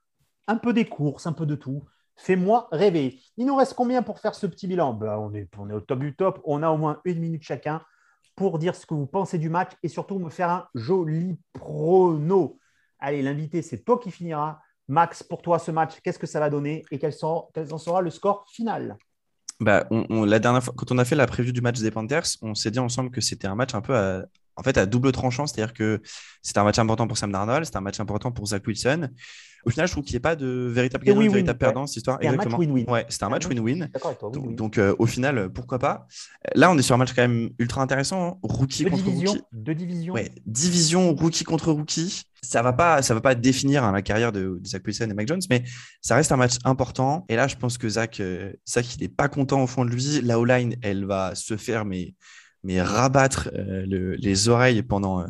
un 0.47 0.57
peu 0.57 0.73
des 0.73 0.85
courses, 0.85 1.27
un 1.27 1.33
peu 1.33 1.45
de 1.45 1.55
tout. 1.55 1.83
Fais-moi 2.21 2.67
rêver. 2.73 3.17
Il 3.37 3.45
nous 3.45 3.55
reste 3.55 3.75
combien 3.75 4.03
pour 4.03 4.19
faire 4.19 4.35
ce 4.35 4.45
petit 4.45 4.67
bilan? 4.67 4.93
Ben, 4.93 5.17
on, 5.17 5.33
est, 5.33 5.49
on 5.57 5.69
est 5.69 5.73
au 5.73 5.79
top 5.79 5.99
du 5.99 6.13
top. 6.15 6.41
On 6.43 6.61
a 6.63 6.69
au 6.69 6.77
moins 6.77 6.99
une 7.05 7.19
minute 7.19 7.43
chacun 7.43 7.81
pour 8.35 8.59
dire 8.59 8.75
ce 8.75 8.85
que 8.85 8.93
vous 8.93 9.07
pensez 9.07 9.37
du 9.37 9.49
match 9.49 9.71
et 9.83 9.87
surtout 9.87 10.19
me 10.19 10.29
faire 10.29 10.49
un 10.49 10.67
joli 10.75 11.39
prono. 11.53 12.59
Allez, 12.99 13.21
l'invité, 13.21 13.61
c'est 13.61 13.85
toi 13.85 13.97
qui 13.97 14.11
finiras. 14.11 14.59
Max, 14.89 15.23
pour 15.23 15.41
toi, 15.41 15.59
ce 15.59 15.71
match, 15.71 15.93
qu'est-ce 16.03 16.19
que 16.19 16.27
ça 16.27 16.41
va 16.41 16.49
donner 16.49 16.83
et 16.91 16.99
quel, 16.99 17.13
en 17.23 17.77
sera 17.77 18.01
le 18.01 18.09
score 18.09 18.45
final? 18.51 18.97
Bah, 19.61 19.87
la 19.89 20.39
dernière 20.39 20.63
fois, 20.63 20.73
quand 20.75 20.91
on 20.91 20.97
a 20.97 21.05
fait 21.05 21.15
la 21.15 21.25
prévue 21.25 21.53
du 21.53 21.61
match 21.61 21.79
des 21.79 21.91
Panthers, 21.91 22.25
on 22.41 22.53
s'est 22.53 22.71
dit 22.71 22.79
ensemble 22.79 23.11
que 23.11 23.21
c'était 23.21 23.47
un 23.47 23.55
match 23.55 23.73
un 23.75 23.81
peu 23.81 23.95
à, 23.95 24.25
en 24.59 24.63
fait, 24.63 24.77
à 24.77 24.85
double 24.85 25.13
tranchant, 25.13 25.47
c'est-à-dire 25.47 25.73
que 25.73 26.01
c'était 26.43 26.59
un 26.59 26.65
match 26.65 26.77
important 26.77 27.07
pour 27.07 27.17
Sam 27.17 27.31
Darnold, 27.31 27.63
c'était 27.63 27.77
un 27.77 27.81
match 27.81 27.99
important 27.99 28.31
pour 28.31 28.47
Zach 28.47 28.67
Wilson. 28.67 29.07
Au 29.65 29.69
final, 29.69 29.87
je 29.87 29.91
trouve 29.91 30.03
qu'il 30.03 30.13
n'y 30.13 30.17
a 30.17 30.21
pas 30.21 30.35
de 30.35 30.67
véritable 30.69 31.05
gagnant, 31.05 31.21
de 31.21 31.29
véritable 31.29 31.59
perdant 31.59 31.87
cette 31.87 31.97
histoire. 31.97 32.17
Exactement. 32.21 32.55
Un 32.55 32.59
match 32.59 32.67
win-win. 32.67 32.89
Ouais, 32.89 33.05
c'était 33.09 33.23
un 33.23 33.29
match 33.29 33.45
win-win. 33.47 33.89
Donc, 34.55 34.77
euh, 34.77 34.95
au 34.99 35.05
final, 35.05 35.49
pourquoi 35.51 35.79
pas? 35.79 36.07
Là, 36.55 36.71
on 36.71 36.77
est 36.77 36.81
sur 36.81 36.95
un 36.95 36.97
match 36.97 37.13
quand 37.13 37.21
même 37.21 37.49
ultra 37.57 37.81
intéressant. 37.81 38.27
Hein. 38.27 38.37
Rookie 38.43 38.85
contre 38.85 39.05
rookie. 39.05 39.41
Deux 39.53 39.75
divisions. 39.75 40.13
Ouais, 40.13 40.31
division 40.45 41.13
rookie 41.13 41.43
contre 41.43 41.71
rookie. 41.71 42.23
Ça 42.41 42.61
va 42.61 42.71
pas, 42.71 43.01
ça 43.01 43.13
va 43.13 43.19
pas 43.19 43.35
définir 43.35 43.83
hein, 43.83 43.91
la 43.91 44.01
carrière 44.01 44.31
de, 44.31 44.61
Zach 44.65 44.81
Wilson 44.85 45.09
et 45.09 45.13
Mac 45.13 45.27
Jones, 45.27 45.41
mais 45.49 45.63
ça 46.01 46.15
reste 46.15 46.31
un 46.31 46.37
match 46.37 46.55
important. 46.63 47.25
Et 47.27 47.35
là, 47.35 47.49
je 47.49 47.57
pense 47.57 47.77
que 47.77 47.89
Zach, 47.89 48.21
euh, 48.21 48.53
Zach, 48.67 48.95
il 48.95 49.01
n'est 49.01 49.09
pas 49.09 49.27
content 49.27 49.61
au 49.61 49.67
fond 49.67 49.83
de 49.83 49.89
lui. 49.89 50.21
La 50.21 50.39
O-line, 50.39 50.75
elle 50.81 51.05
va 51.05 51.35
se 51.35 51.57
faire, 51.57 51.83
mais 51.83 52.15
mais 52.63 52.81
rabattre 52.81 53.49
euh, 53.53 53.85
les 53.87 54.49
oreilles 54.49 54.83
pendant, 54.83 55.21
euh, 55.21 55.27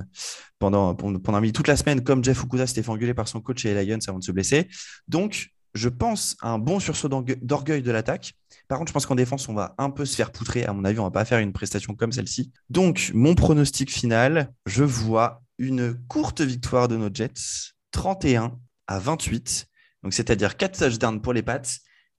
pendant, 0.57 0.95
pendant, 0.95 1.41
toute 1.51 1.67
la 1.67 1.77
semaine, 1.77 2.03
comme 2.03 2.23
Jeff 2.23 2.43
Okuda 2.43 2.67
s'était 2.67 2.83
fait 2.83 2.89
engueuler 2.89 3.13
par 3.13 3.27
son 3.27 3.41
coach 3.41 3.65
et 3.65 3.85
Lions 3.85 3.99
avant 4.07 4.19
de 4.19 4.23
se 4.23 4.31
blesser. 4.31 4.67
Donc, 5.07 5.51
je 5.73 5.89
pense 5.89 6.35
à 6.41 6.49
un 6.49 6.59
bon 6.59 6.79
sursaut 6.79 7.09
d'orgueil 7.09 7.81
de 7.81 7.91
l'attaque. 7.91 8.33
Par 8.67 8.77
contre, 8.77 8.89
je 8.89 8.93
pense 8.93 9.05
qu'en 9.05 9.15
défense, 9.15 9.47
on 9.49 9.53
va 9.53 9.75
un 9.77 9.89
peu 9.89 10.05
se 10.05 10.15
faire 10.15 10.31
poutrer. 10.31 10.65
À 10.65 10.73
mon 10.73 10.83
avis, 10.83 10.99
on 10.99 11.03
va 11.03 11.11
pas 11.11 11.25
faire 11.25 11.39
une 11.39 11.53
prestation 11.53 11.93
comme 11.93 12.11
celle-ci. 12.11 12.51
Donc, 12.69 13.11
mon 13.13 13.35
pronostic 13.35 13.91
final, 13.91 14.51
je 14.65 14.83
vois 14.83 15.43
une 15.57 15.93
courte 16.07 16.41
victoire 16.41 16.87
de 16.87 16.97
nos 16.97 17.09
Jets, 17.13 17.73
31 17.91 18.57
à 18.87 18.99
28. 18.99 19.67
Donc, 20.03 20.13
c'est-à-dire 20.13 20.57
4 20.57 20.79
touchdowns 20.79 21.21
pour 21.21 21.33
les 21.33 21.43
Pats, 21.43 21.61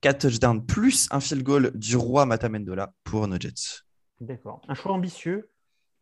4 0.02 0.28
touchdowns 0.28 0.64
plus 0.64 1.08
un 1.10 1.20
field 1.20 1.42
goal 1.42 1.72
du 1.74 1.96
roi 1.96 2.26
Matamendola 2.26 2.92
pour 3.04 3.26
nos 3.26 3.38
Jets. 3.38 3.82
D'accord. 4.20 4.60
Un 4.68 4.74
choix 4.74 4.92
ambitieux, 4.92 5.50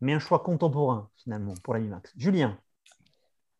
mais 0.00 0.12
un 0.12 0.18
choix 0.18 0.40
contemporain, 0.40 1.08
finalement, 1.16 1.54
pour 1.62 1.74
la 1.74 1.80
Max. 1.80 2.12
Julien 2.16 2.58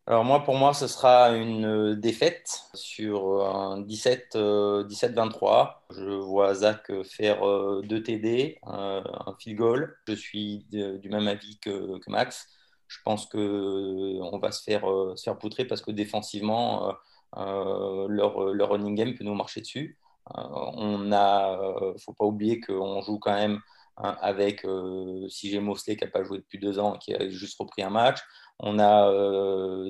alors 0.07 0.25
moi, 0.25 0.43
pour 0.43 0.57
moi, 0.57 0.73
ce 0.73 0.87
sera 0.87 1.37
une 1.37 1.95
défaite 1.95 2.63
sur 2.73 3.47
un 3.47 3.83
17-23. 3.83 5.83
Je 5.91 6.09
vois 6.09 6.55
Zach 6.55 6.91
faire 7.03 7.43
deux 7.83 8.03
TD, 8.03 8.59
un 8.63 9.03
field 9.39 9.59
goal. 9.59 9.99
Je 10.09 10.15
suis 10.15 10.67
du 10.71 11.11
même 11.11 11.29
avis 11.29 11.59
que, 11.59 12.01
Max. 12.09 12.49
Je 12.87 12.97
pense 13.05 13.27
qu'on 13.27 14.39
va 14.41 14.51
se 14.51 14.63
faire, 14.63 14.87
se 15.15 15.25
faire 15.25 15.37
poutrer 15.37 15.67
parce 15.67 15.83
que 15.83 15.91
défensivement, 15.91 16.95
leur, 17.37 18.55
leur 18.55 18.71
running 18.71 18.95
game 18.95 19.15
peut 19.15 19.25
nous 19.25 19.35
marcher 19.35 19.61
dessus. 19.61 19.99
on 20.35 21.13
a, 21.13 21.59
faut 21.99 22.15
pas 22.15 22.25
oublier 22.25 22.63
qu'on 22.63 23.03
joue 23.03 23.19
quand 23.19 23.35
même 23.35 23.61
hein, 23.99 24.17
avec 24.21 24.63
CJ 24.63 25.57
Mosley 25.57 25.97
qui 25.97 26.05
n'a 26.05 26.11
pas 26.11 26.25
joué 26.25 26.39
depuis 26.39 26.59
deux 26.59 26.79
ans 26.79 26.95
et 26.95 26.99
qui 26.99 27.15
a 27.15 27.29
juste 27.29 27.59
repris 27.59 27.83
un 27.83 27.91
match. 27.91 28.19
On 28.61 28.79
a 28.79 29.11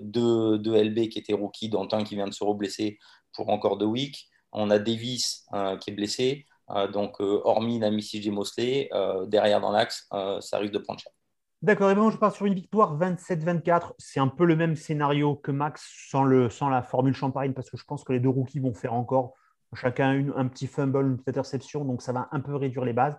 deux, 0.03 0.59
deux, 0.59 0.83
LB 0.83 1.09
qui 1.09 1.19
étaient 1.19 1.33
rookies, 1.33 1.69
dont 1.69 1.89
un 1.93 2.05
qui 2.05 2.17
vient 2.17 2.27
de 2.27 2.35
se 2.35 2.45
reblesser 2.45 2.99
pour 3.33 3.49
encore 3.49 3.79
deux 3.79 3.87
weeks. 3.87 4.29
On 4.53 4.71
a 4.71 4.79
Davis 4.79 5.47
qui 5.81 5.91
est 5.91 5.95
blessé. 5.95 6.47
donc, 6.93 7.21
hormis 7.21 7.79
l'ami 7.79 8.03
CJ 8.03 8.29
Mosley, 8.29 8.91
derrière 9.27 9.61
dans 9.61 9.71
l'axe, 9.71 10.07
ça 10.41 10.59
risque 10.59 10.75
de 10.75 10.79
prendre 10.79 11.01
cher. 11.01 11.13
D'accord, 11.61 11.91
et 11.91 11.97
bon, 11.97 12.09
je 12.11 12.17
pars 12.17 12.33
sur 12.33 12.47
une 12.47 12.55
victoire 12.55 12.97
27-24. 12.97 13.95
C'est 13.99 14.21
un 14.21 14.29
peu 14.29 14.45
le 14.45 14.55
même 14.55 14.77
scénario 14.77 15.35
que 15.35 15.51
Max 15.51 15.85
sans, 16.09 16.23
le, 16.23 16.51
sans 16.51 16.69
la 16.69 16.83
formule 16.83 17.15
champagne, 17.15 17.53
parce 17.53 17.69
que 17.69 17.77
je 17.77 17.85
pense 17.85 18.05
que 18.05 18.13
les 18.13 18.21
deux 18.21 18.29
rookies 18.29 18.61
vont 18.61 18.75
faire 18.75 18.95
encore 18.95 19.35
chacun 19.75 20.13
une, 20.13 20.33
un 20.37 20.47
petit 20.47 20.69
fumble, 20.69 21.05
une 21.05 21.17
petite 21.17 21.31
interception, 21.31 21.85
donc 21.85 22.01
ça 22.01 22.13
va 22.13 22.29
un 22.31 22.39
peu 22.39 22.55
réduire 22.55 22.85
les 22.85 22.93
bases. 22.93 23.17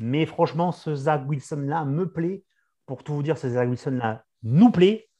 Mais 0.00 0.24
franchement, 0.24 0.72
ce 0.72 0.94
Zach 0.94 1.22
Wilson-là 1.28 1.84
me 1.84 2.10
plaît. 2.10 2.42
Pour 2.86 3.04
tout 3.04 3.14
vous 3.14 3.22
dire, 3.22 3.36
ce 3.36 3.50
Zach 3.50 3.68
Wilson-là 3.68 4.24
nous 4.42 4.70
plaît. 4.70 5.10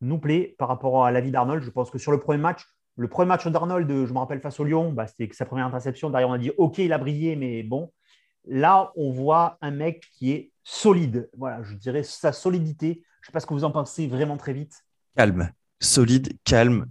Nous 0.00 0.18
plaît 0.18 0.56
par 0.58 0.66
rapport 0.66 1.06
à 1.06 1.12
la 1.12 1.20
vie 1.20 1.30
d'Arnold. 1.30 1.62
Je 1.62 1.70
pense 1.70 1.88
que 1.90 1.98
sur 1.98 2.10
le 2.10 2.18
premier 2.18 2.38
match, 2.38 2.64
le 2.96 3.08
premier 3.08 3.28
match 3.28 3.46
d'Arnold, 3.46 3.88
je 3.88 4.12
me 4.12 4.18
rappelle 4.18 4.40
face 4.40 4.58
au 4.58 4.64
Lyon, 4.64 4.92
bah, 4.92 5.06
c'était 5.06 5.32
sa 5.32 5.46
première 5.46 5.66
interception. 5.66 6.10
Derrière, 6.10 6.28
on 6.28 6.32
a 6.32 6.38
dit 6.38 6.50
OK, 6.58 6.78
il 6.78 6.92
a 6.92 6.98
brillé, 6.98 7.36
mais 7.36 7.62
bon. 7.62 7.92
Là, 8.44 8.92
on 8.96 9.12
voit 9.12 9.56
un 9.60 9.70
mec 9.70 10.04
qui 10.12 10.32
est 10.32 10.52
solide. 10.64 11.30
Voilà, 11.36 11.62
je 11.62 11.74
dirais 11.74 12.02
sa 12.02 12.32
solidité. 12.32 13.04
Je 13.20 13.26
ne 13.26 13.26
sais 13.26 13.32
pas 13.32 13.40
ce 13.40 13.46
que 13.46 13.54
vous 13.54 13.64
en 13.64 13.70
pensez 13.70 14.08
vraiment 14.08 14.36
très 14.36 14.52
vite. 14.52 14.84
Calme, 15.16 15.52
solide, 15.80 16.36
calme, 16.42 16.86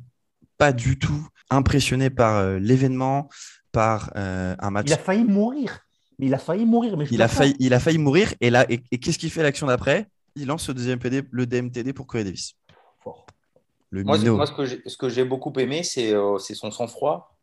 pas 0.58 0.72
du 0.72 0.98
tout 0.98 1.28
impressionné 1.50 2.10
par 2.10 2.38
euh, 2.38 2.60
l'événement, 2.60 3.28
par 3.74 4.12
euh, 4.16 4.56
un 4.60 4.72
match. 4.72 4.88
Il 4.88 4.94
a 4.94 4.98
failli 4.98 5.26
mourir. 5.26 5.87
Mais 6.20 6.28
il 6.28 6.34
a 6.34 6.40
failli 6.40 6.66
mourir. 6.66 6.98
Mais 6.98 7.06
il, 7.12 7.22
a 7.22 7.28
failli, 7.28 7.56
il 7.60 7.74
a 7.74 7.80
failli 7.80 7.98
mourir. 7.98 8.34
Et 8.42 8.50
là, 8.50 8.66
et, 8.70 8.80
qu'est-ce 8.98 9.20
qu'il 9.20 9.30
fait 9.30 9.44
l'action 9.44 9.68
d'après? 9.68 10.08
Il 10.36 10.48
lance 10.48 10.68
le 10.68 10.74
deuxième 10.74 11.00
PD, 11.00 11.22
le 11.32 11.46
DMTD 11.46 11.94
pour 11.94 12.08
Corey 12.08 12.24
Davis. 12.24 12.54
Fort. 13.04 13.26
Le 13.90 14.04
moi, 14.04 14.18
moi, 14.18 14.46
ce 14.46 14.98
que 14.98 15.10
j'ai 15.10 15.24
beaucoup 15.24 15.54
aimé, 15.58 15.84
c'est 15.84 16.14
euh, 16.14 16.38
son 16.40 16.72
sang-froid. 16.72 17.38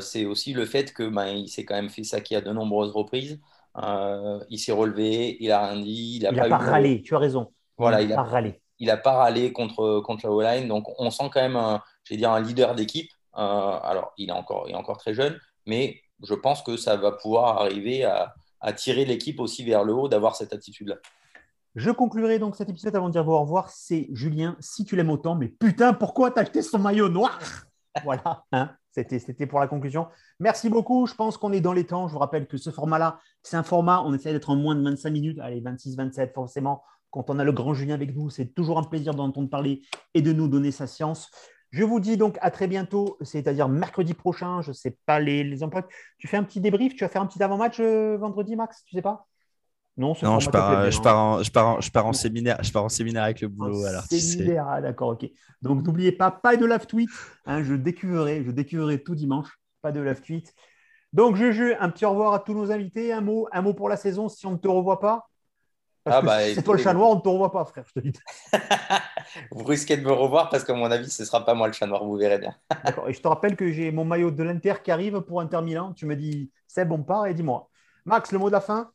c'est 0.00 0.24
aussi 0.24 0.52
le 0.52 0.64
fait 0.64 0.92
que 0.92 1.08
ben, 1.08 1.26
il 1.26 1.48
s'est 1.48 1.64
quand 1.64 1.74
même 1.74 1.90
fait 1.90 2.04
saquer 2.04 2.36
à 2.36 2.40
de 2.40 2.52
nombreuses 2.52 2.92
reprises. 2.92 3.38
Euh, 3.76 4.40
il 4.48 4.58
s'est 4.58 4.72
relevé, 4.72 5.36
il 5.40 5.50
a 5.52 5.68
rien 5.68 5.80
dit. 5.80 6.16
Il 6.16 6.22
n'a 6.22 6.48
pas, 6.48 6.58
râlé, 6.58 7.02
tu 7.02 7.14
as 7.14 7.18
raison. 7.18 7.52
Voilà, 7.76 8.02
il 8.02 8.08
n'a 8.08 8.16
pas 8.16 8.22
râlé. 8.24 8.60
Il 8.78 8.86
n'a 8.86 8.96
pas 8.96 9.12
râlé 9.12 9.52
contre, 9.52 10.00
contre 10.00 10.26
la 10.26 10.32
O-line. 10.32 10.68
Donc, 10.68 10.86
on 10.98 11.10
sent 11.10 11.30
quand 11.32 11.40
même, 11.40 11.56
un, 11.56 11.82
dire, 12.10 12.30
un 12.30 12.40
leader 12.40 12.74
d'équipe. 12.74 13.10
Euh, 13.36 13.78
alors, 13.82 14.12
il 14.16 14.30
est, 14.30 14.32
encore, 14.32 14.64
il 14.68 14.72
est 14.72 14.76
encore 14.76 14.96
très 14.96 15.14
jeune, 15.14 15.38
mais 15.66 16.00
je 16.22 16.34
pense 16.34 16.62
que 16.62 16.76
ça 16.76 16.96
va 16.96 17.12
pouvoir 17.12 17.60
arriver 17.60 18.04
à, 18.04 18.34
tirer 18.76 19.06
l'équipe 19.06 19.40
aussi 19.40 19.64
vers 19.64 19.84
le 19.84 19.94
haut, 19.94 20.08
d'avoir 20.08 20.36
cette 20.36 20.52
attitude-là. 20.52 20.96
Je 21.76 21.90
conclurai 21.90 22.38
donc 22.38 22.56
cet 22.56 22.68
épisode 22.68 22.94
avant 22.94 23.08
de 23.08 23.12
dire 23.12 23.26
au 23.26 23.40
revoir. 23.40 23.70
C'est 23.70 24.08
Julien, 24.12 24.56
si 24.60 24.84
tu 24.84 24.96
l'aimes 24.96 25.10
autant, 25.10 25.34
mais 25.34 25.48
putain, 25.48 25.94
pourquoi 25.94 26.30
t'as 26.30 26.42
acheté 26.42 26.62
son 26.62 26.78
maillot 26.78 27.08
noir? 27.08 27.38
Voilà, 28.04 28.44
hein 28.52 28.70
c'était 28.92 29.46
pour 29.46 29.60
la 29.60 29.68
conclusion. 29.68 30.08
Merci 30.38 30.68
beaucoup. 30.68 31.06
Je 31.06 31.14
pense 31.14 31.36
qu'on 31.36 31.52
est 31.52 31.60
dans 31.60 31.72
les 31.72 31.86
temps. 31.86 32.08
Je 32.08 32.12
vous 32.12 32.18
rappelle 32.18 32.46
que 32.46 32.56
ce 32.56 32.70
format-là, 32.70 33.20
c'est 33.42 33.56
un 33.56 33.62
format, 33.62 34.02
on 34.04 34.12
essaie 34.14 34.32
d'être 34.32 34.50
en 34.50 34.56
moins 34.56 34.74
de 34.74 34.82
25 34.82 35.10
minutes. 35.10 35.38
Allez, 35.40 35.60
26, 35.60 35.96
27, 35.96 36.34
forcément. 36.34 36.82
Quand 37.10 37.30
on 37.30 37.38
a 37.38 37.44
le 37.44 37.52
grand 37.52 37.74
Julien 37.74 37.94
avec 37.94 38.14
nous, 38.14 38.30
c'est 38.30 38.54
toujours 38.54 38.78
un 38.78 38.84
plaisir 38.84 39.14
d'entendre 39.14 39.48
parler 39.48 39.82
et 40.14 40.22
de 40.22 40.32
nous 40.32 40.48
donner 40.48 40.70
sa 40.70 40.86
science. 40.86 41.30
Je 41.70 41.84
vous 41.84 42.00
dis 42.00 42.16
donc 42.16 42.36
à 42.40 42.50
très 42.50 42.66
bientôt, 42.66 43.16
c'est-à-dire 43.20 43.68
mercredi 43.68 44.14
prochain. 44.14 44.60
Je 44.62 44.68
ne 44.68 44.74
sais 44.74 44.96
pas 45.06 45.20
les, 45.20 45.44
les 45.44 45.62
emplois. 45.62 45.86
Tu 46.18 46.26
fais 46.26 46.36
un 46.36 46.44
petit 46.44 46.60
débrief 46.60 46.94
Tu 46.94 47.04
vas 47.04 47.08
faire 47.08 47.22
un 47.22 47.26
petit 47.26 47.42
avant-match 47.42 47.78
euh, 47.80 48.16
vendredi, 48.18 48.56
Max 48.56 48.84
Tu 48.84 48.96
sais 48.96 49.02
pas? 49.02 49.26
Non, 49.96 50.14
je 50.14 50.48
pars, 50.48 50.90
je, 50.90 51.00
pars 51.00 51.18
en, 51.18 51.42
je, 51.42 51.50
pars 51.50 51.80
je 51.82 51.90
pars 51.90 52.06
en 52.06 52.12
séminaire, 52.14 52.58
je 52.62 52.72
pars 52.72 52.84
en 52.84 52.88
séminaire 52.88 53.24
avec 53.24 53.42
le 53.42 53.48
boulot. 53.48 53.84
Alors, 53.84 54.04
séminaire, 54.04 54.66
ah, 54.66 54.80
d'accord, 54.80 55.10
ok. 55.10 55.28
Donc 55.60 55.84
n'oubliez 55.84 56.12
pas, 56.12 56.30
pas 56.30 56.56
de 56.56 56.64
live 56.64 56.86
tweet. 56.86 57.10
Hein, 57.44 57.62
je 57.62 57.74
décuverai, 57.74 58.42
je 58.42 58.50
décuverai 58.50 59.02
tout 59.02 59.14
dimanche. 59.14 59.60
Pas 59.82 59.92
de 59.92 60.00
live 60.00 60.22
tweet. 60.22 60.54
Donc 61.12 61.36
je 61.36 61.52
joue 61.52 61.72
un 61.78 61.90
petit 61.90 62.06
au 62.06 62.10
revoir 62.10 62.32
à 62.32 62.38
tous 62.38 62.54
nos 62.54 62.70
invités. 62.70 63.12
Un 63.12 63.20
mot, 63.20 63.46
un 63.52 63.60
mot 63.62 63.74
pour 63.74 63.88
la 63.88 63.96
saison 63.96 64.28
si 64.28 64.46
on 64.46 64.52
ne 64.52 64.56
te 64.56 64.68
revoit 64.68 65.00
pas. 65.00 65.28
Parce 66.10 66.22
ah 66.24 66.26
bah, 66.26 66.54
c'est 66.54 66.62
toi 66.62 66.76
le 66.76 66.82
chat 66.82 66.92
noir, 66.92 67.10
on 67.10 67.16
ne 67.16 67.20
te 67.20 67.28
revoit 67.28 67.52
pas, 67.52 67.64
frère. 67.64 67.84
Je 67.86 68.00
te 68.00 68.06
dis. 68.06 68.12
vous 69.52 69.62
risquez 69.62 69.96
de 69.96 70.02
me 70.02 70.10
revoir 70.10 70.48
parce 70.48 70.64
qu'à 70.64 70.74
mon 70.74 70.90
avis, 70.90 71.08
ce 71.08 71.22
ne 71.22 71.26
sera 71.26 71.44
pas 71.44 71.54
moi 71.54 71.68
le 71.68 71.72
chat 71.72 71.86
noir, 71.86 72.04
vous 72.04 72.16
verrez 72.16 72.38
bien. 72.38 72.52
D'accord. 72.84 73.08
Et 73.08 73.12
je 73.12 73.20
te 73.20 73.28
rappelle 73.28 73.54
que 73.54 73.70
j'ai 73.70 73.92
mon 73.92 74.04
maillot 74.04 74.32
de 74.32 74.42
l'Inter 74.42 74.74
qui 74.82 74.90
arrive 74.90 75.20
pour 75.20 75.40
Inter 75.40 75.62
Milan. 75.62 75.92
Tu 75.92 76.06
me 76.06 76.16
dis, 76.16 76.50
c'est 76.66 76.84
bon, 76.84 77.04
part 77.04 77.26
et 77.26 77.34
dis-moi. 77.34 77.68
Max, 78.06 78.32
le 78.32 78.40
mot 78.40 78.48
de 78.48 78.54
la 78.54 78.60
fin? 78.60 78.90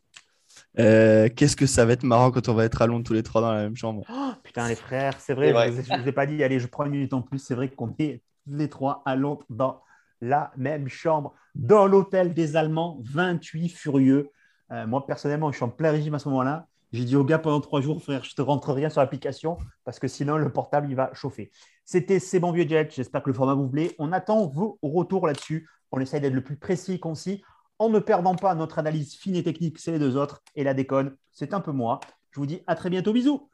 Euh, 0.78 1.30
qu'est-ce 1.34 1.56
que 1.56 1.66
ça 1.66 1.86
va 1.86 1.94
être 1.94 2.04
marrant 2.04 2.32
quand 2.32 2.50
on 2.50 2.54
va 2.54 2.66
être 2.66 2.82
à 2.82 2.88
Londres 2.88 3.06
tous 3.06 3.14
les 3.14 3.24
trois 3.24 3.40
dans 3.40 3.54
la 3.54 3.62
même 3.62 3.78
chambre. 3.78 4.04
Oh, 4.10 4.32
putain, 4.44 4.68
les 4.68 4.76
frères, 4.76 5.18
c'est 5.20 5.34
vrai, 5.34 5.54
je 5.72 5.94
ne 5.94 6.02
vous 6.02 6.10
ai 6.10 6.12
pas 6.12 6.26
dit, 6.26 6.44
allez, 6.44 6.60
je 6.60 6.68
prends 6.68 6.84
une 6.84 6.92
minute 6.92 7.14
en 7.14 7.22
plus. 7.22 7.40
C'est 7.40 7.56
vrai 7.56 7.70
qu'on 7.70 7.96
est 7.98 8.22
tous 8.46 8.56
les 8.56 8.70
trois 8.70 9.02
à 9.06 9.16
Londres 9.16 9.46
dans 9.50 9.82
la 10.20 10.52
même 10.58 10.90
chambre, 10.90 11.34
dans 11.56 11.88
l'hôtel 11.88 12.34
des 12.34 12.58
Allemands, 12.58 13.00
28 13.04 13.70
furieux. 13.70 14.32
Euh, 14.72 14.86
moi, 14.86 15.06
personnellement, 15.06 15.52
je 15.52 15.58
suis 15.58 15.66
en 15.66 15.70
plein 15.70 15.92
régime 15.92 16.16
à 16.16 16.20
ce 16.20 16.28
moment-là. 16.30 16.68
J'ai 16.92 17.04
dit 17.04 17.16
au 17.16 17.24
gars 17.24 17.40
pendant 17.40 17.60
trois 17.60 17.82
jours, 17.82 18.02
frère, 18.02 18.24
je 18.24 18.36
te 18.36 18.42
rentre 18.42 18.72
rien 18.72 18.90
sur 18.90 19.02
l'application 19.02 19.58
parce 19.84 20.00
que 20.00 20.08
sinon 20.08 20.38
le 20.38 20.52
portable 20.52 20.90
il 20.90 20.96
va 20.96 21.12
chauffer. 21.14 21.52
C'était 21.84 22.20
C'est 22.20 22.40
bon 22.40 22.52
vieux 22.52 22.68
jet. 22.68 22.92
J'espère 22.94 23.22
que 23.24 23.30
le 23.30 23.36
format 23.36 23.54
vous 23.54 23.68
plaît. 23.70 23.96
On 24.00 24.12
attend 24.12 24.48
vos 24.48 24.80
retours 24.82 25.28
là-dessus. 25.28 25.70
On 25.92 26.00
essaye 26.00 26.22
d'être 26.22 26.34
le 26.34 26.44
plus 26.44 26.58
précis 26.58 26.94
et 26.94 27.00
concis 27.00 27.44
en 27.80 27.90
ne 27.90 28.00
perdant 28.00 28.36
pas 28.36 28.56
notre 28.56 28.80
analyse 28.80 29.16
fine 29.16 29.36
et 29.36 29.44
technique, 29.44 29.80
c'est 29.80 29.92
les 29.92 30.00
deux 30.00 30.16
autres. 30.18 30.42
Et 30.56 30.64
la 30.64 30.74
déconne, 30.74 31.16
c'est 31.32 31.54
un 31.54 31.62
peu 31.62 31.72
moi. 31.72 32.00
Je 32.32 32.40
vous 32.40 32.46
dis 32.46 32.62
à 32.68 32.76
très 32.76 32.90
bientôt. 32.90 33.14
Bisous. 33.14 33.50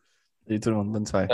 Salut 0.47 0.59
tout 0.59 0.69
le 0.69 0.75
monde. 0.75 0.91
Bonne 0.91 1.05
soirée. 1.05 1.27